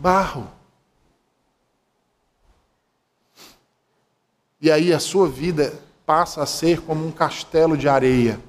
[0.00, 0.50] barro.
[4.60, 8.40] E aí a sua vida passa a ser como um castelo de areia.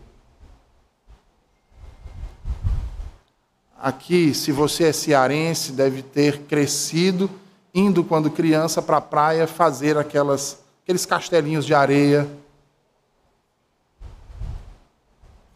[3.83, 7.27] Aqui, se você é cearense, deve ter crescido
[7.73, 12.27] indo quando criança para a praia fazer aquelas, aqueles castelinhos de areia.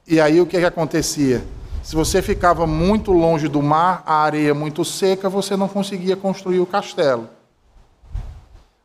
[0.08, 1.46] E aí o que, que acontecia?
[1.84, 6.60] Se você ficava muito longe do mar, a areia muito seca, você não conseguia construir
[6.60, 7.30] o castelo.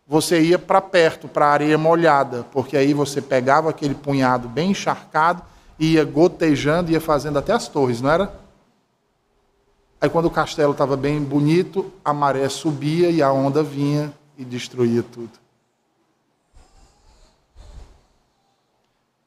[0.07, 4.73] você ia para perto, para a areia molhada, porque aí você pegava aquele punhado bem
[4.73, 5.43] encharcado,
[5.79, 8.50] ia gotejando, ia fazendo até as torres, não era?
[10.01, 14.45] Aí quando o castelo estava bem bonito, a maré subia e a onda vinha e
[14.45, 15.33] destruía tudo.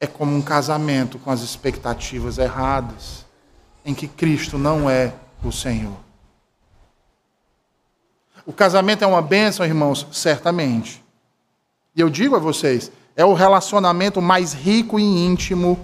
[0.00, 3.24] É como um casamento com as expectativas erradas,
[3.84, 5.14] em que Cristo não é
[5.44, 5.96] o Senhor.
[8.44, 10.06] O casamento é uma bênção, irmãos?
[10.10, 11.02] Certamente.
[11.94, 15.78] E eu digo a vocês, é o relacionamento mais rico e íntimo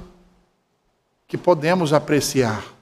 [1.28, 2.79] que podemos apreciar.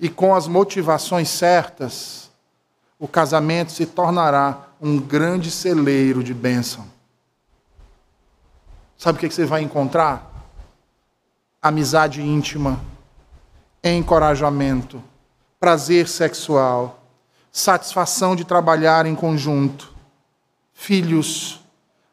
[0.00, 2.30] E com as motivações certas,
[2.98, 6.86] o casamento se tornará um grande celeiro de bênção.
[8.96, 10.30] Sabe o que você vai encontrar?
[11.60, 12.80] Amizade íntima,
[13.82, 15.02] encorajamento
[15.58, 17.02] prazer sexual,
[17.50, 19.92] satisfação de trabalhar em conjunto,
[20.72, 21.60] filhos,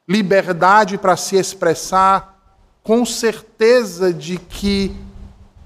[0.07, 2.39] liberdade para se expressar,
[2.81, 4.95] com certeza de que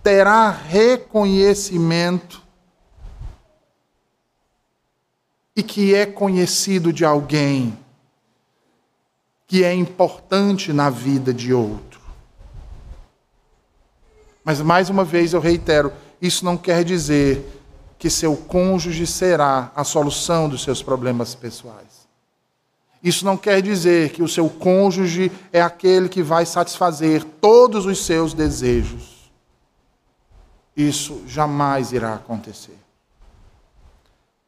[0.08, 2.42] terá reconhecimento
[5.54, 7.78] e que é conhecido de alguém
[9.46, 12.00] que é importante na vida de outro.
[14.46, 15.92] Mas mais uma vez eu reitero,
[16.22, 17.46] isso não quer dizer
[18.00, 22.08] que seu cônjuge será a solução dos seus problemas pessoais.
[23.04, 28.06] Isso não quer dizer que o seu cônjuge é aquele que vai satisfazer todos os
[28.06, 29.17] seus desejos.
[30.78, 32.78] Isso jamais irá acontecer.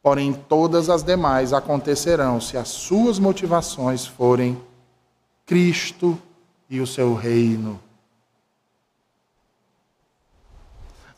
[0.00, 4.62] Porém, todas as demais acontecerão se as suas motivações forem
[5.44, 6.16] Cristo
[6.70, 7.80] e o seu reino.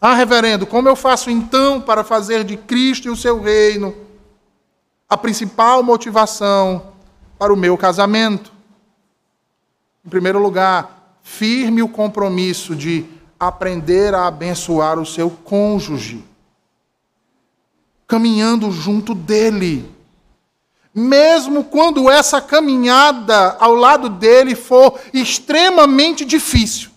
[0.01, 3.95] Ah, reverendo, como eu faço então para fazer de Cristo e o seu reino
[5.09, 6.95] a principal motivação
[7.39, 8.51] para o meu casamento?
[10.05, 13.07] Em primeiro lugar, firme o compromisso de
[13.47, 16.25] aprender a abençoar o seu cônjuge,
[18.07, 19.93] caminhando junto dele.
[20.95, 26.91] Mesmo quando essa caminhada ao lado dele for extremamente difícil.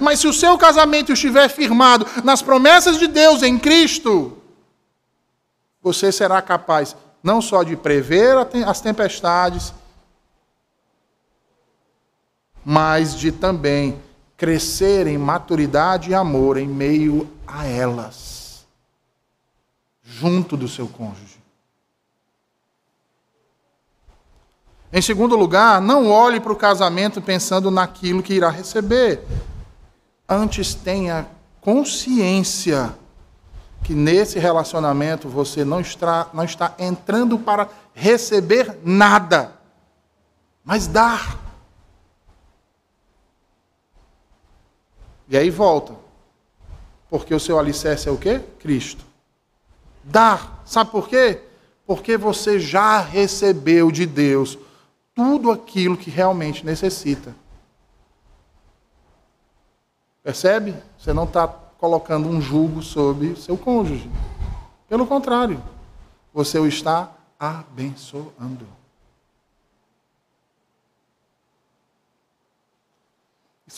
[0.00, 4.38] Mas se o seu casamento estiver firmado nas promessas de Deus em Cristo,
[5.82, 9.72] você será capaz não só de prever as tempestades,
[12.70, 13.98] mas de também
[14.36, 18.66] crescer em maturidade e amor em meio a elas,
[20.02, 21.38] junto do seu cônjuge.
[24.92, 29.24] Em segundo lugar, não olhe para o casamento pensando naquilo que irá receber.
[30.28, 31.26] Antes tenha
[31.62, 32.94] consciência
[33.82, 39.54] que nesse relacionamento você não está, não está entrando para receber nada,
[40.62, 41.47] mas dar.
[45.28, 45.94] E aí volta.
[47.10, 48.40] Porque o seu alicerce é o quê?
[48.58, 49.04] Cristo.
[50.04, 50.62] Dar.
[50.64, 51.42] Sabe por quê?
[51.86, 54.58] Porque você já recebeu de Deus
[55.14, 57.34] tudo aquilo que realmente necessita.
[60.22, 60.74] Percebe?
[60.98, 64.10] Você não está colocando um julgo sobre seu cônjuge.
[64.88, 65.62] Pelo contrário,
[66.32, 68.77] você o está abençoando.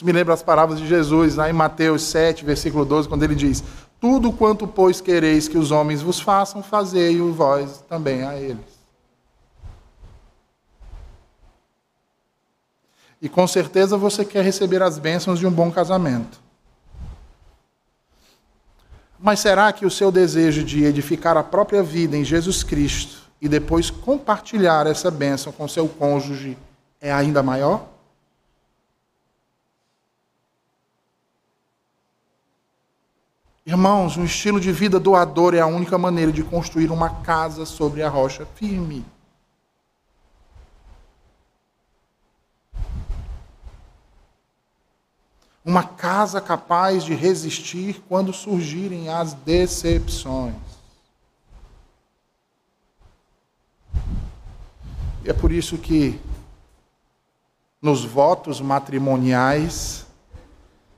[0.01, 3.35] Isso me lembra as palavras de Jesus lá em Mateus 7, versículo 12, quando ele
[3.35, 3.63] diz:
[4.01, 8.65] Tudo quanto, pois, quereis que os homens vos façam, fazei-o vós também a eles.
[13.21, 16.41] E com certeza você quer receber as bênçãos de um bom casamento.
[19.19, 23.47] Mas será que o seu desejo de edificar a própria vida em Jesus Cristo e
[23.47, 26.57] depois compartilhar essa bênção com seu cônjuge
[27.03, 28.00] é ainda maior?
[33.71, 38.03] Irmãos, um estilo de vida doador é a única maneira de construir uma casa sobre
[38.03, 39.07] a rocha firme.
[45.65, 50.57] uma casa capaz de resistir quando surgirem as decepções.
[55.25, 56.19] E é por isso que
[57.81, 60.07] nos votos matrimoniais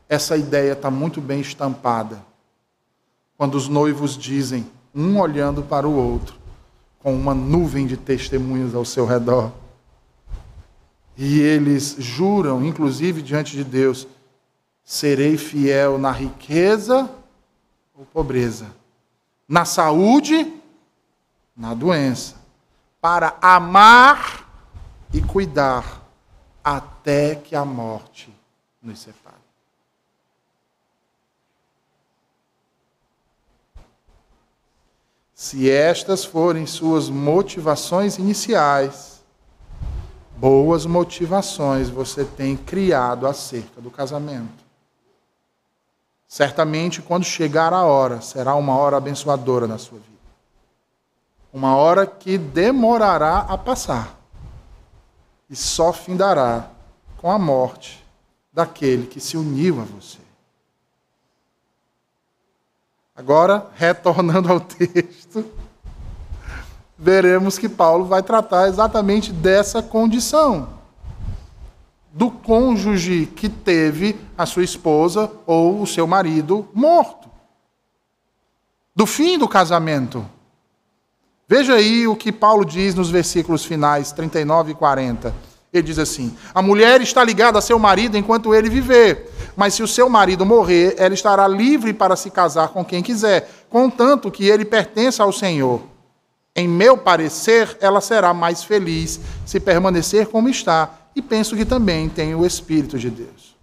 [0.09, 2.32] essa ideia está muito bem estampada.
[3.43, 6.37] Quando os noivos dizem, um olhando para o outro,
[7.01, 9.51] com uma nuvem de testemunhas ao seu redor,
[11.17, 14.07] e eles juram, inclusive diante de Deus,
[14.85, 17.11] serei fiel na riqueza
[17.99, 18.69] ou pobreza,
[19.49, 20.61] na saúde,
[21.57, 22.37] na doença,
[23.01, 24.71] para amar
[25.13, 26.01] e cuidar
[26.63, 28.33] até que a morte
[28.81, 29.42] nos separe.
[35.43, 39.21] Se estas forem suas motivações iniciais,
[40.37, 44.65] boas motivações você tem criado acerca do casamento.
[46.29, 50.21] Certamente, quando chegar a hora, será uma hora abençoadora na sua vida.
[51.53, 54.17] Uma hora que demorará a passar
[55.51, 56.71] e só findará
[57.17, 58.07] com a morte
[58.53, 60.22] daquele que se uniu a você.
[63.15, 65.45] Agora, retornando ao texto,
[66.99, 70.81] veremos que Paulo vai tratar exatamente dessa condição
[72.13, 77.31] do cônjuge que teve a sua esposa ou o seu marido morto.
[78.95, 80.25] Do fim do casamento.
[81.49, 85.52] Veja aí o que Paulo diz nos versículos finais 39 e 40.
[85.73, 89.83] Ele diz assim: A mulher está ligada a seu marido enquanto ele viver, mas se
[89.83, 94.45] o seu marido morrer, ela estará livre para se casar com quem quiser, contanto que
[94.45, 95.81] ele pertença ao Senhor.
[96.55, 102.09] Em meu parecer, ela será mais feliz se permanecer como está, e penso que também
[102.09, 103.57] tem o Espírito de Deus.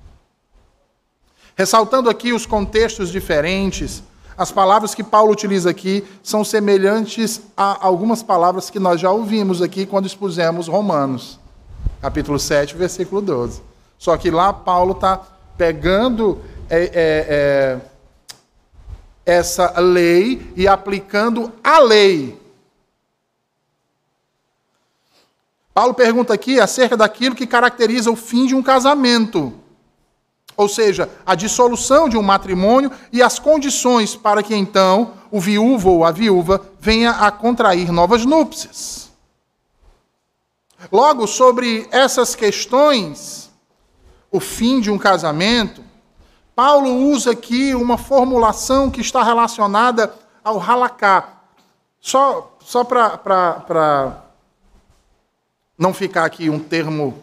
[1.55, 4.01] Ressaltando aqui os contextos diferentes,
[4.36, 9.62] as palavras que Paulo utiliza aqui são semelhantes a algumas palavras que nós já ouvimos
[9.62, 11.39] aqui quando expusemos Romanos,
[12.01, 13.61] capítulo 7, versículo 12.
[13.97, 15.21] Só que lá Paulo está
[15.57, 17.79] pegando é, é, é,
[19.25, 22.39] essa lei e aplicando a lei.
[25.73, 29.53] Paulo pergunta aqui acerca daquilo que caracteriza o fim de um casamento
[30.59, 35.89] ou seja, a dissolução de um matrimônio e as condições para que então o viúvo
[35.89, 39.09] ou a viúva venha a contrair novas núpcias.
[40.91, 43.51] Logo, sobre essas questões,
[44.32, 45.84] o fim de um casamento,
[46.55, 50.13] Paulo usa aqui uma formulação que está relacionada
[50.43, 51.25] ao halakha.
[51.99, 54.23] Só, só para
[55.77, 57.17] não ficar aqui um termo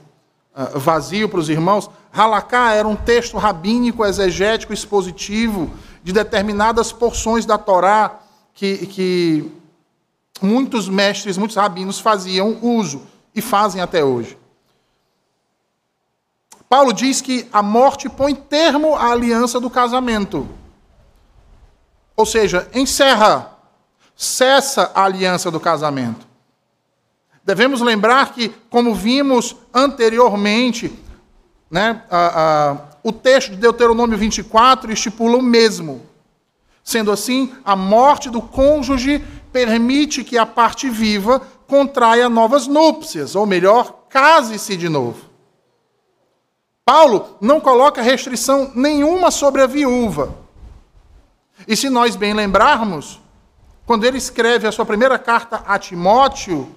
[0.55, 5.71] uh, vazio para os irmãos, Halaká era um texto rabínico, exegético, expositivo
[6.03, 8.21] de determinadas porções da Torá
[8.55, 9.53] que, que
[10.41, 13.03] muitos mestres, muitos rabinos faziam uso
[13.37, 14.37] e fazem até hoje.
[16.69, 20.49] Paulo diz que a morte põe termo à aliança do casamento.
[22.17, 23.53] Ou seja, encerra,
[24.17, 26.27] cessa a aliança do casamento.
[27.45, 30.93] Devemos lembrar que, como vimos anteriormente,
[31.71, 36.05] né, a, a, o texto de Deuteronômio 24 estipula o mesmo.
[36.83, 39.23] Sendo assim, a morte do cônjuge
[39.53, 45.27] permite que a parte viva contraia novas núpcias, ou melhor, case-se de novo.
[46.85, 50.35] Paulo não coloca restrição nenhuma sobre a viúva.
[51.67, 53.21] E se nós bem lembrarmos,
[53.85, 56.73] quando ele escreve a sua primeira carta a Timóteo,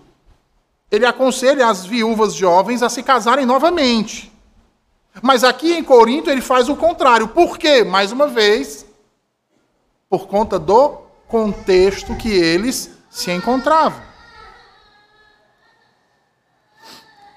[0.91, 4.31] ele aconselha as viúvas jovens a se casarem novamente.
[5.21, 7.27] Mas aqui em Corinto ele faz o contrário.
[7.27, 7.83] Por quê?
[7.83, 8.85] Mais uma vez,
[10.09, 14.08] por conta do contexto que eles se encontravam.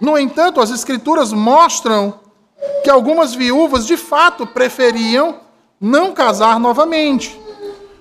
[0.02, 2.18] No entanto, as Escrituras mostram
[2.82, 5.38] que algumas viúvas de fato preferiam
[5.80, 7.40] não casar novamente.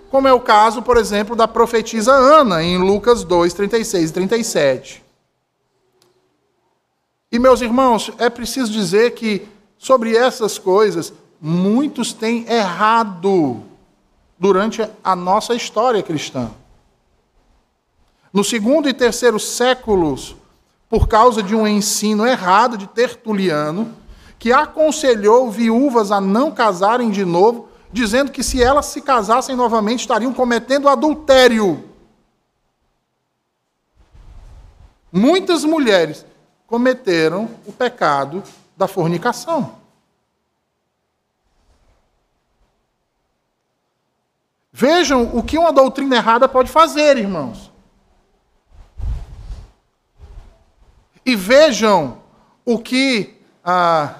[0.09, 5.03] Como é o caso, por exemplo, da profetisa Ana, em Lucas 2, 36 e 37.
[7.31, 9.47] E, meus irmãos, é preciso dizer que
[9.77, 13.61] sobre essas coisas, muitos têm errado
[14.39, 16.49] durante a nossa história cristã.
[18.33, 20.35] No segundo e terceiro séculos,
[20.91, 23.95] por causa de um ensino errado de Tertuliano,
[24.37, 30.01] que aconselhou viúvas a não casarem de novo, dizendo que se elas se casassem novamente
[30.01, 31.89] estariam cometendo adultério.
[35.09, 36.25] Muitas mulheres
[36.67, 38.43] cometeram o pecado
[38.75, 39.77] da fornicação.
[44.73, 47.70] Vejam o que uma doutrina errada pode fazer, irmãos.
[51.31, 52.21] E vejam
[52.65, 54.15] o que a,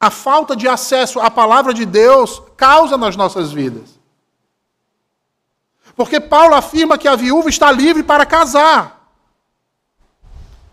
[0.00, 4.00] a falta de acesso à palavra de Deus causa nas nossas vidas.
[5.94, 9.08] Porque Paulo afirma que a viúva está livre para casar.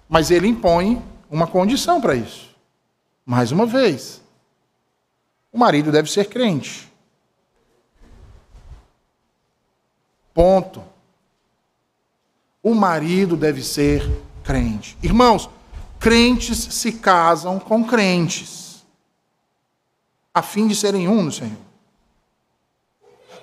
[0.10, 2.50] Mas ele impõe uma condição para isso.
[3.24, 4.24] Mais uma vez,
[5.52, 6.92] o marido deve ser crente.
[10.34, 10.84] Ponto.
[12.64, 14.02] O marido deve ser
[14.44, 14.98] crente.
[15.02, 15.50] Irmãos,
[16.00, 18.84] crentes se casam com crentes,
[20.34, 21.58] a fim de serem um no Senhor.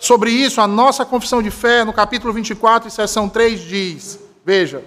[0.00, 4.84] Sobre isso, a nossa confissão de fé, no capítulo 24, seção 3, diz: Veja,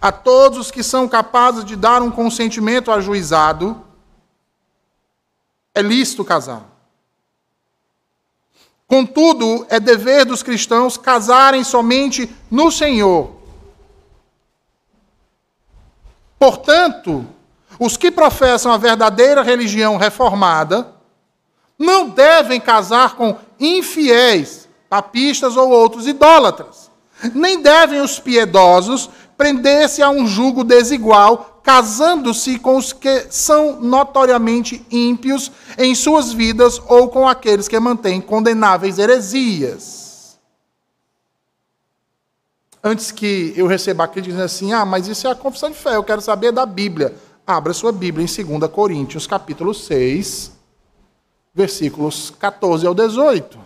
[0.00, 3.84] a todos os que são capazes de dar um consentimento ajuizado,
[5.74, 6.70] é lícito casar.
[8.86, 13.43] Contudo, é dever dos cristãos casarem somente no Senhor.
[16.38, 17.26] Portanto,
[17.78, 20.92] os que professam a verdadeira religião reformada
[21.78, 26.90] não devem casar com infiéis, papistas ou outros idólatras.
[27.34, 34.84] Nem devem os piedosos prender-se a um jugo desigual, casando-se com os que são notoriamente
[34.90, 40.03] ímpios em suas vidas ou com aqueles que mantêm condenáveis heresias.
[42.86, 45.76] Antes que eu receba a crítica dizendo assim, ah, mas isso é a confissão de
[45.76, 47.14] fé, eu quero saber da Bíblia.
[47.46, 50.52] Abra sua Bíblia em 2 Coríntios, capítulo 6,
[51.54, 53.58] versículos 14 ao 18.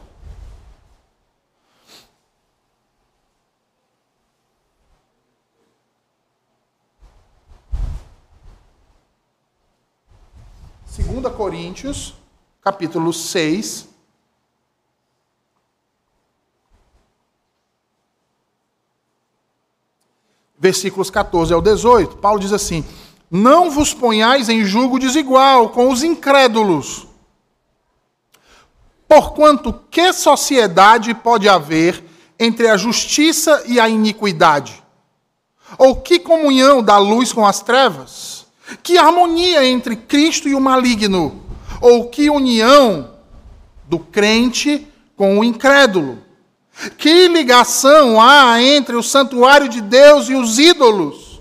[10.87, 12.15] Segunda Coríntios,
[12.63, 13.88] capítulo 6,
[20.59, 22.17] versículos 14 ao 18.
[22.17, 22.85] Paulo diz assim:
[23.31, 27.09] Não vos ponhais em julgo desigual com os incrédulos
[29.09, 32.05] Porquanto, que sociedade pode haver
[32.39, 34.83] entre a justiça e a iniquidade?
[35.79, 38.47] Ou que comunhão da luz com as trevas?
[38.83, 41.43] Que harmonia entre Cristo e o maligno?
[41.81, 43.15] Ou que união
[43.87, 44.87] do crente
[45.17, 46.19] com o incrédulo?
[46.97, 51.41] Que ligação há entre o santuário de Deus e os ídolos?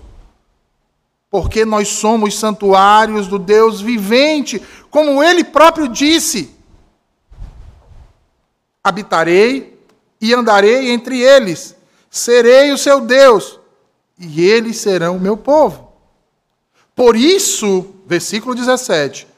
[1.30, 4.60] Porque nós somos santuários do Deus vivente,
[4.90, 6.58] como ele próprio disse
[8.88, 9.78] habitarei
[10.20, 11.76] e andarei entre eles,
[12.10, 13.60] serei o seu Deus,
[14.18, 15.92] e eles serão o meu povo.
[16.94, 19.28] Por isso, versículo 17: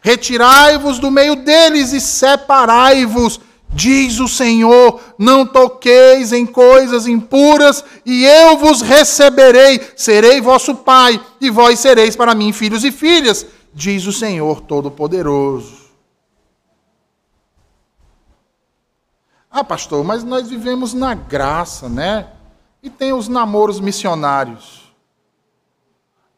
[0.00, 3.40] Retirai-vos do meio deles e separai-vos,
[3.70, 11.20] diz o Senhor: não toqueis em coisas impuras, e eu vos receberei, serei vosso pai,
[11.40, 15.88] e vós sereis para mim filhos e filhas, diz o Senhor Todo-Poderoso.
[19.50, 22.28] Ah, pastor, mas nós vivemos na graça, né?
[22.82, 24.92] E tem os namoros missionários.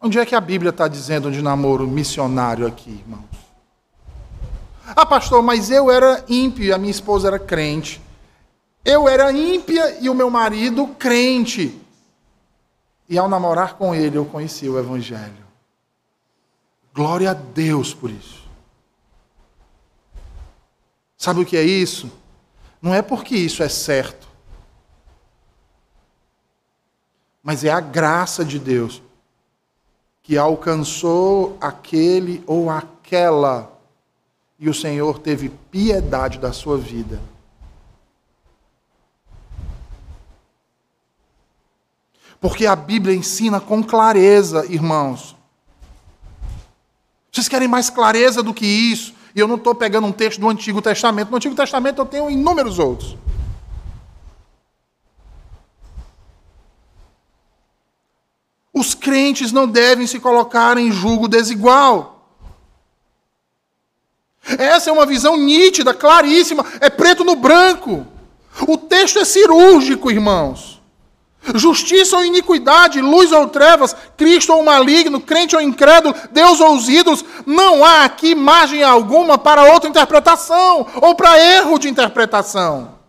[0.00, 3.29] Onde é que a Bíblia está dizendo de namoro missionário aqui, irmãos?
[4.96, 8.00] Ah, pastor, mas eu era ímpio e a minha esposa era crente.
[8.84, 11.80] Eu era ímpia e o meu marido crente.
[13.08, 15.46] E ao namorar com ele, eu conheci o Evangelho.
[16.94, 18.40] Glória a Deus por isso.
[21.16, 22.10] Sabe o que é isso?
[22.80, 24.26] Não é porque isso é certo,
[27.42, 29.02] mas é a graça de Deus
[30.22, 33.69] que alcançou aquele ou aquela
[34.60, 37.18] e o Senhor teve piedade da sua vida.
[42.38, 45.34] Porque a Bíblia ensina com clareza, irmãos.
[47.32, 49.14] Vocês querem mais clareza do que isso?
[49.34, 51.30] E eu não estou pegando um texto do Antigo Testamento.
[51.30, 53.16] No Antigo Testamento eu tenho inúmeros outros.
[58.74, 62.19] Os crentes não devem se colocar em julgo desigual.
[64.58, 68.06] Essa é uma visão nítida, claríssima, é preto no branco.
[68.66, 70.80] O texto é cirúrgico, irmãos.
[71.54, 76.88] Justiça ou iniquidade, luz ou trevas, Cristo ou maligno, crente ou incrédulo, Deus ou os
[76.88, 83.00] ídolos, não há aqui margem alguma para outra interpretação ou para erro de interpretação.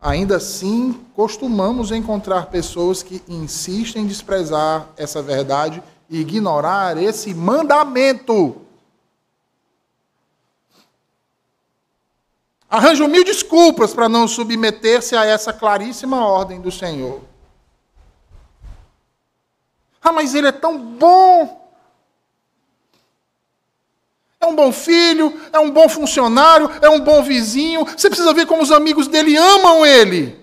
[0.00, 8.60] Ainda assim, costumamos encontrar pessoas que insistem em desprezar essa verdade ignorar esse mandamento.
[12.70, 17.20] arranjam mil desculpas para não submeter-se a essa claríssima ordem do Senhor.
[20.00, 21.58] Ah, mas ele é tão bom.
[24.40, 27.84] É um bom filho, é um bom funcionário, é um bom vizinho.
[27.84, 30.39] Você precisa ver como os amigos dele amam ele.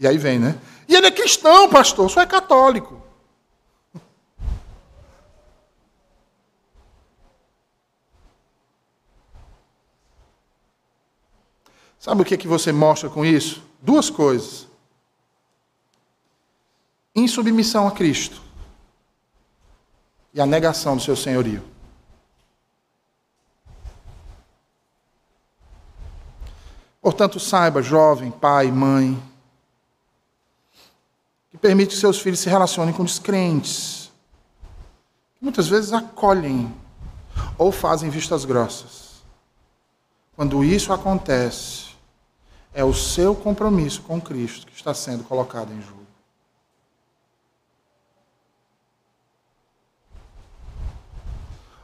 [0.00, 0.58] E aí vem, né?
[0.88, 3.00] E ele é cristão, pastor, só é católico.
[11.98, 13.62] Sabe o que, é que você mostra com isso?
[13.82, 14.66] Duas coisas.
[17.14, 18.40] Insubmissão a Cristo
[20.32, 21.62] e a negação do seu senhorio.
[27.02, 29.29] Portanto, saiba, jovem, pai, mãe,
[31.60, 34.10] permite que seus filhos se relacionem com descrentes,
[35.36, 36.74] que muitas vezes acolhem
[37.58, 39.22] ou fazem vistas grossas.
[40.34, 41.90] Quando isso acontece,
[42.72, 46.00] é o seu compromisso com Cristo que está sendo colocado em jogo.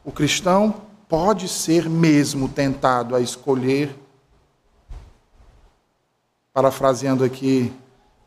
[0.04, 3.94] O cristão pode ser mesmo tentado a escolher,
[6.52, 7.72] parafraseando aqui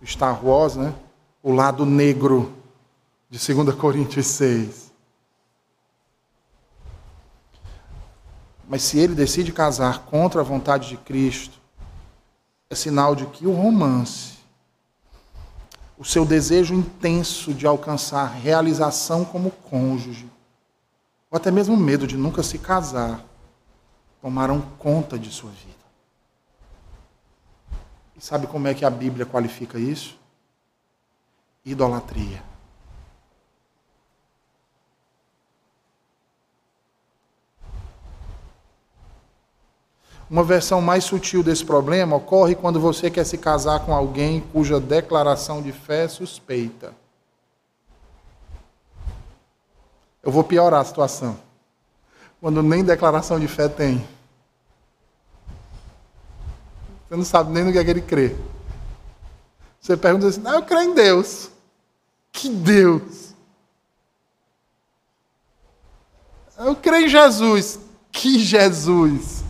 [0.06, 0.94] Star Wars, né?
[1.42, 2.54] O lado negro
[3.30, 4.92] de 2 Coríntios 6.
[8.68, 11.60] Mas se ele decide casar contra a vontade de Cristo,
[12.70, 14.38] é sinal de que o romance,
[15.98, 20.30] o seu desejo intenso de alcançar realização como cônjuge,
[21.32, 23.26] ou até mesmo medo de nunca se casar,
[24.22, 25.80] tomaram conta de sua vida.
[28.16, 30.19] E sabe como é que a Bíblia qualifica isso?
[31.66, 32.50] Idolatria.
[40.30, 44.80] Uma versão mais sutil desse problema ocorre quando você quer se casar com alguém cuja
[44.80, 46.94] declaração de fé é suspeita.
[50.22, 51.40] Eu vou piorar a situação.
[52.40, 54.08] Quando nem declaração de fé tem.
[57.08, 58.36] Você não sabe nem no que é que ele crê.
[59.80, 61.50] Você pergunta assim: ah, eu creio em Deus.
[62.32, 63.34] Que Deus?
[66.58, 67.80] Eu creio em Jesus.
[68.12, 69.44] Que Jesus?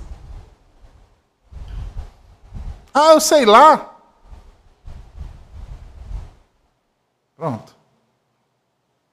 [2.93, 3.95] Ah, eu sei lá.
[7.35, 7.75] Pronto.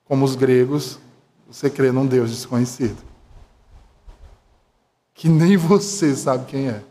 [0.05, 0.99] Como os gregos,
[1.47, 3.03] você crê num Deus desconhecido.
[5.15, 6.83] Que nem você sabe quem é.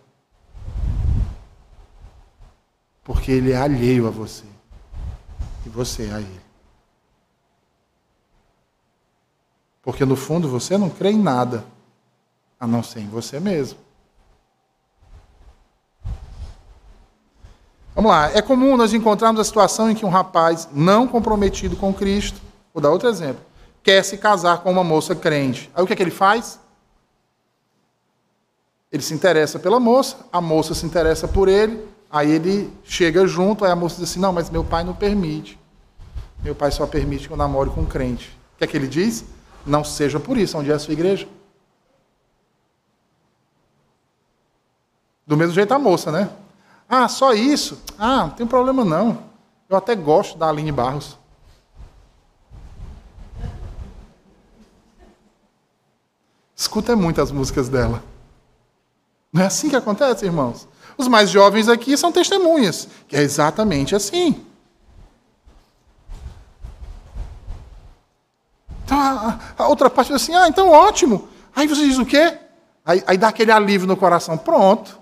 [3.05, 4.43] Porque ele é alheio a você.
[5.65, 6.41] E você é a ele.
[9.81, 11.63] Porque no fundo você não crê em nada,
[12.59, 13.77] a não ser em você mesmo.
[17.93, 21.93] Vamos lá, é comum nós encontrarmos a situação em que um rapaz não comprometido com
[21.93, 22.41] Cristo,
[22.73, 23.41] vou dar outro exemplo,
[23.83, 25.69] quer se casar com uma moça crente.
[25.73, 26.59] Aí o que, é que ele faz?
[28.91, 33.65] Ele se interessa pela moça, a moça se interessa por ele, aí ele chega junto,
[33.65, 35.59] aí a moça diz assim: Não, mas meu pai não permite.
[36.41, 38.29] Meu pai só permite que eu namore com um crente.
[38.53, 39.25] O que é que ele diz?
[39.65, 41.27] Não seja por isso, onde é a sua igreja?
[45.27, 46.29] Do mesmo jeito a moça, né?
[46.87, 47.81] Ah, só isso?
[47.99, 49.23] Ah, não tem problema não.
[49.67, 51.17] Eu até gosto da Aline Barros.
[56.55, 58.01] Escuta muito as músicas dela.
[59.33, 60.65] Não é assim que acontece, irmãos?
[60.97, 64.45] Os mais jovens aqui são testemunhas, que é exatamente assim.
[68.85, 71.27] Então, a, a outra parte diz assim: ah, então ótimo.
[71.55, 72.37] Aí você diz o quê?
[72.85, 74.37] Aí, aí dá aquele alívio no coração.
[74.37, 74.99] Pronto.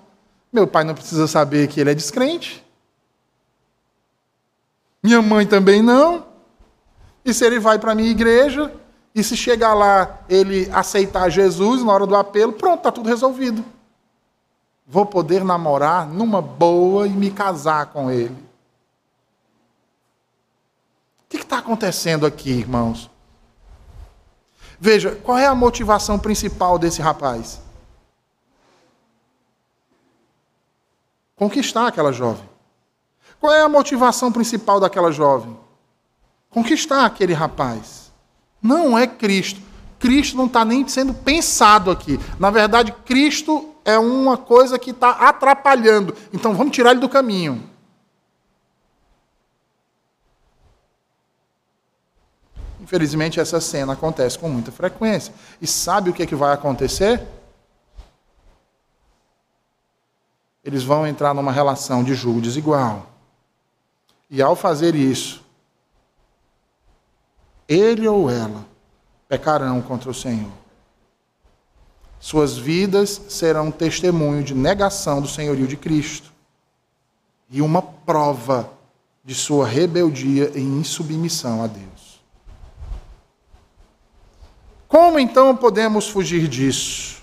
[0.51, 2.63] Meu pai não precisa saber que ele é descrente.
[5.01, 6.25] Minha mãe também não.
[7.25, 8.71] E se ele vai para a minha igreja,
[9.15, 13.63] e se chegar lá ele aceitar Jesus na hora do apelo, pronto, está tudo resolvido.
[14.85, 18.35] Vou poder namorar numa boa e me casar com ele.
[21.25, 23.09] O que está acontecendo aqui, irmãos?
[24.79, 27.61] Veja, qual é a motivação principal desse rapaz?
[31.43, 32.47] conquistar aquela jovem.
[33.39, 35.57] Qual é a motivação principal daquela jovem?
[36.49, 38.11] Conquistar aquele rapaz.
[38.61, 39.59] Não é Cristo.
[39.99, 42.17] Cristo não está nem sendo pensado aqui.
[42.39, 46.15] Na verdade, Cristo é uma coisa que está atrapalhando.
[46.31, 47.69] Então vamos tirar ele do caminho.
[52.81, 55.33] Infelizmente, essa cena acontece com muita frequência.
[55.61, 57.25] E sabe o que, é que vai acontecer?
[60.63, 63.07] eles vão entrar numa relação de julgo desigual.
[64.29, 65.43] E ao fazer isso,
[67.67, 68.65] ele ou ela
[69.27, 70.51] pecarão contra o Senhor.
[72.23, 76.31] Suas vidas serão testemunho de negação do senhorio de Cristo
[77.49, 78.71] e uma prova
[79.25, 82.23] de sua rebeldia e insubmissão a Deus.
[84.87, 87.21] Como então podemos fugir disso?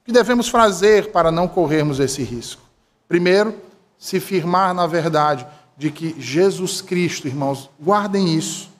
[0.00, 2.62] O que devemos fazer para não corrermos esse risco?
[3.08, 3.52] Primeiro,
[3.98, 5.44] se firmar na verdade
[5.76, 8.70] de que Jesus Cristo, irmãos, guardem isso,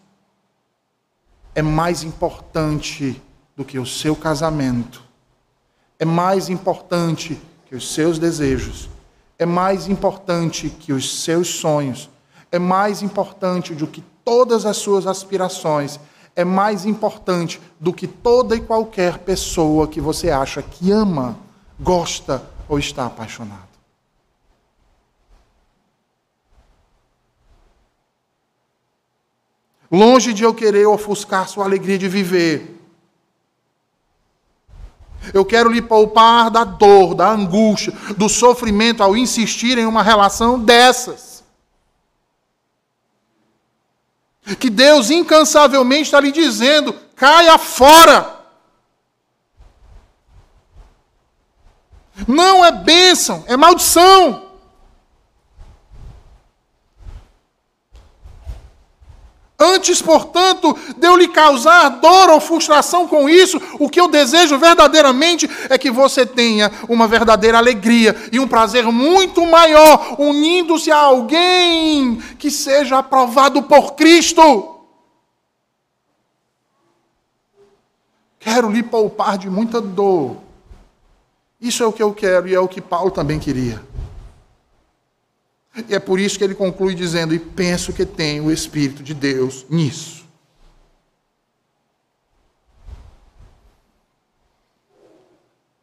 [1.57, 3.21] é mais importante
[3.57, 5.08] do que o seu casamento,
[5.99, 8.89] é mais importante que os seus desejos,
[9.39, 12.09] é mais importante que os seus sonhos,
[12.51, 15.99] é mais importante do que todas as suas aspirações,
[16.37, 21.37] é mais importante do que toda e qualquer pessoa que você acha que ama,
[21.81, 23.69] gosta ou está apaixonado.
[29.91, 32.78] Longe de eu querer ofuscar sua alegria de viver,
[35.33, 40.59] eu quero lhe poupar da dor, da angústia, do sofrimento ao insistir em uma relação
[40.59, 41.45] dessas.
[44.59, 48.37] Que Deus incansavelmente está lhe dizendo: caia fora.
[52.27, 54.48] Não é bênção, é maldição.
[59.61, 64.57] Antes, portanto, de eu lhe causar dor ou frustração com isso, o que eu desejo
[64.57, 70.99] verdadeiramente é que você tenha uma verdadeira alegria e um prazer muito maior unindo-se a
[70.99, 74.77] alguém que seja aprovado por Cristo.
[78.39, 80.37] Quero lhe poupar de muita dor.
[81.61, 83.83] Isso é o que eu quero e é o que Paulo também queria.
[85.77, 89.15] E é por isso que ele conclui dizendo: E penso que tem o Espírito de
[89.15, 90.27] Deus nisso.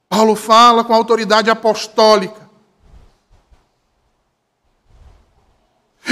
[0.10, 2.46] Paulo fala com autoridade apostólica.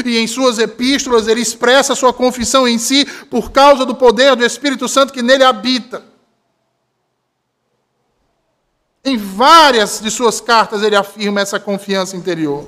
[0.04, 4.44] E em suas epístolas ele expressa sua confissão em si por causa do poder do
[4.44, 6.04] Espírito Santo que nele habita.
[9.06, 12.68] Em várias de suas cartas ele afirma essa confiança interior.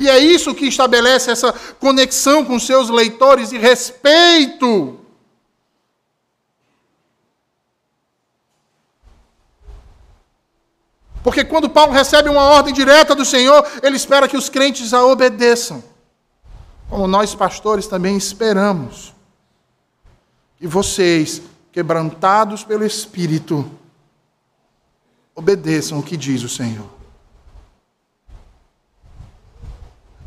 [0.00, 4.98] E é isso que estabelece essa conexão com seus leitores e respeito.
[11.22, 15.04] Porque quando Paulo recebe uma ordem direta do Senhor, ele espera que os crentes a
[15.04, 15.82] obedeçam.
[16.90, 19.14] Como nós pastores também esperamos
[20.58, 21.40] que vocês,
[21.72, 23.70] quebrantados pelo Espírito,
[25.34, 27.03] obedeçam o que diz o Senhor.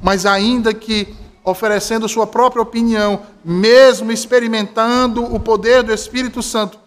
[0.02, 6.78] Mas ainda que oferecendo sua própria opinião, mesmo experimentando o poder do Espírito Santo,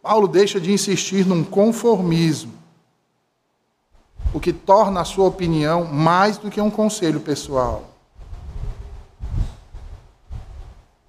[0.00, 2.52] Paulo deixa de insistir num conformismo,
[4.32, 7.90] o que torna a sua opinião mais do que um conselho pessoal,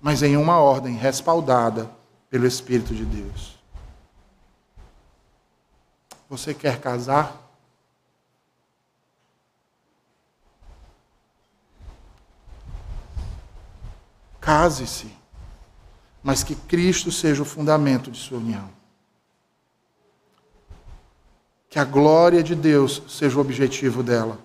[0.01, 1.89] mas em uma ordem respaldada
[2.29, 3.55] pelo Espírito de Deus.
[6.29, 7.44] Você quer casar?
[14.45, 15.11] Case-se,
[16.21, 18.69] mas que Cristo seja o fundamento de sua união.
[21.67, 24.37] Que a glória de Deus seja o objetivo dela.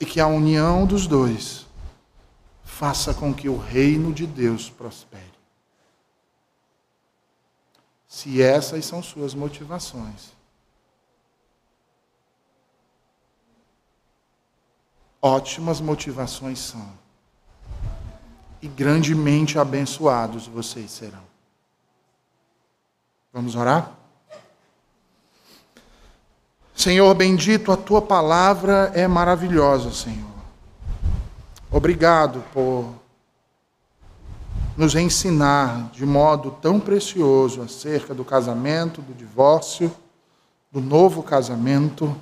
[0.00, 1.66] E que a união dos dois
[2.64, 5.22] faça com que o reino de Deus prospere.
[8.08, 10.31] Se essas são suas motivações,
[15.22, 16.90] ótimas motivações são.
[18.60, 21.22] E grandemente abençoados vocês serão.
[23.32, 23.92] Vamos orar?
[26.74, 30.32] Senhor bendito, a tua palavra é maravilhosa, Senhor.
[31.70, 32.92] Obrigado por
[34.76, 39.94] nos ensinar de modo tão precioso acerca do casamento, do divórcio,
[40.70, 42.14] do novo casamento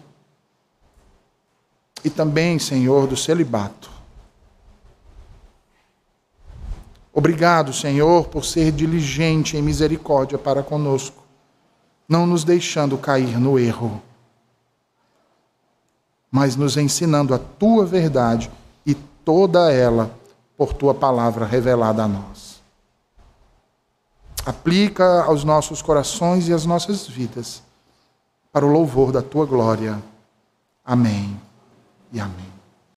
[2.04, 3.90] e também, Senhor, do celibato.
[7.12, 11.22] Obrigado, Senhor, por ser diligente em misericórdia para conosco,
[12.08, 14.00] não nos deixando cair no erro,
[16.30, 18.50] mas nos ensinando a tua verdade
[18.86, 20.10] e toda ela
[20.56, 22.60] por tua palavra revelada a nós.
[24.46, 27.62] Aplica aos nossos corações e às nossas vidas,
[28.52, 30.00] para o louvor da tua glória.
[30.84, 31.49] Amém
[32.12, 32.59] e amém.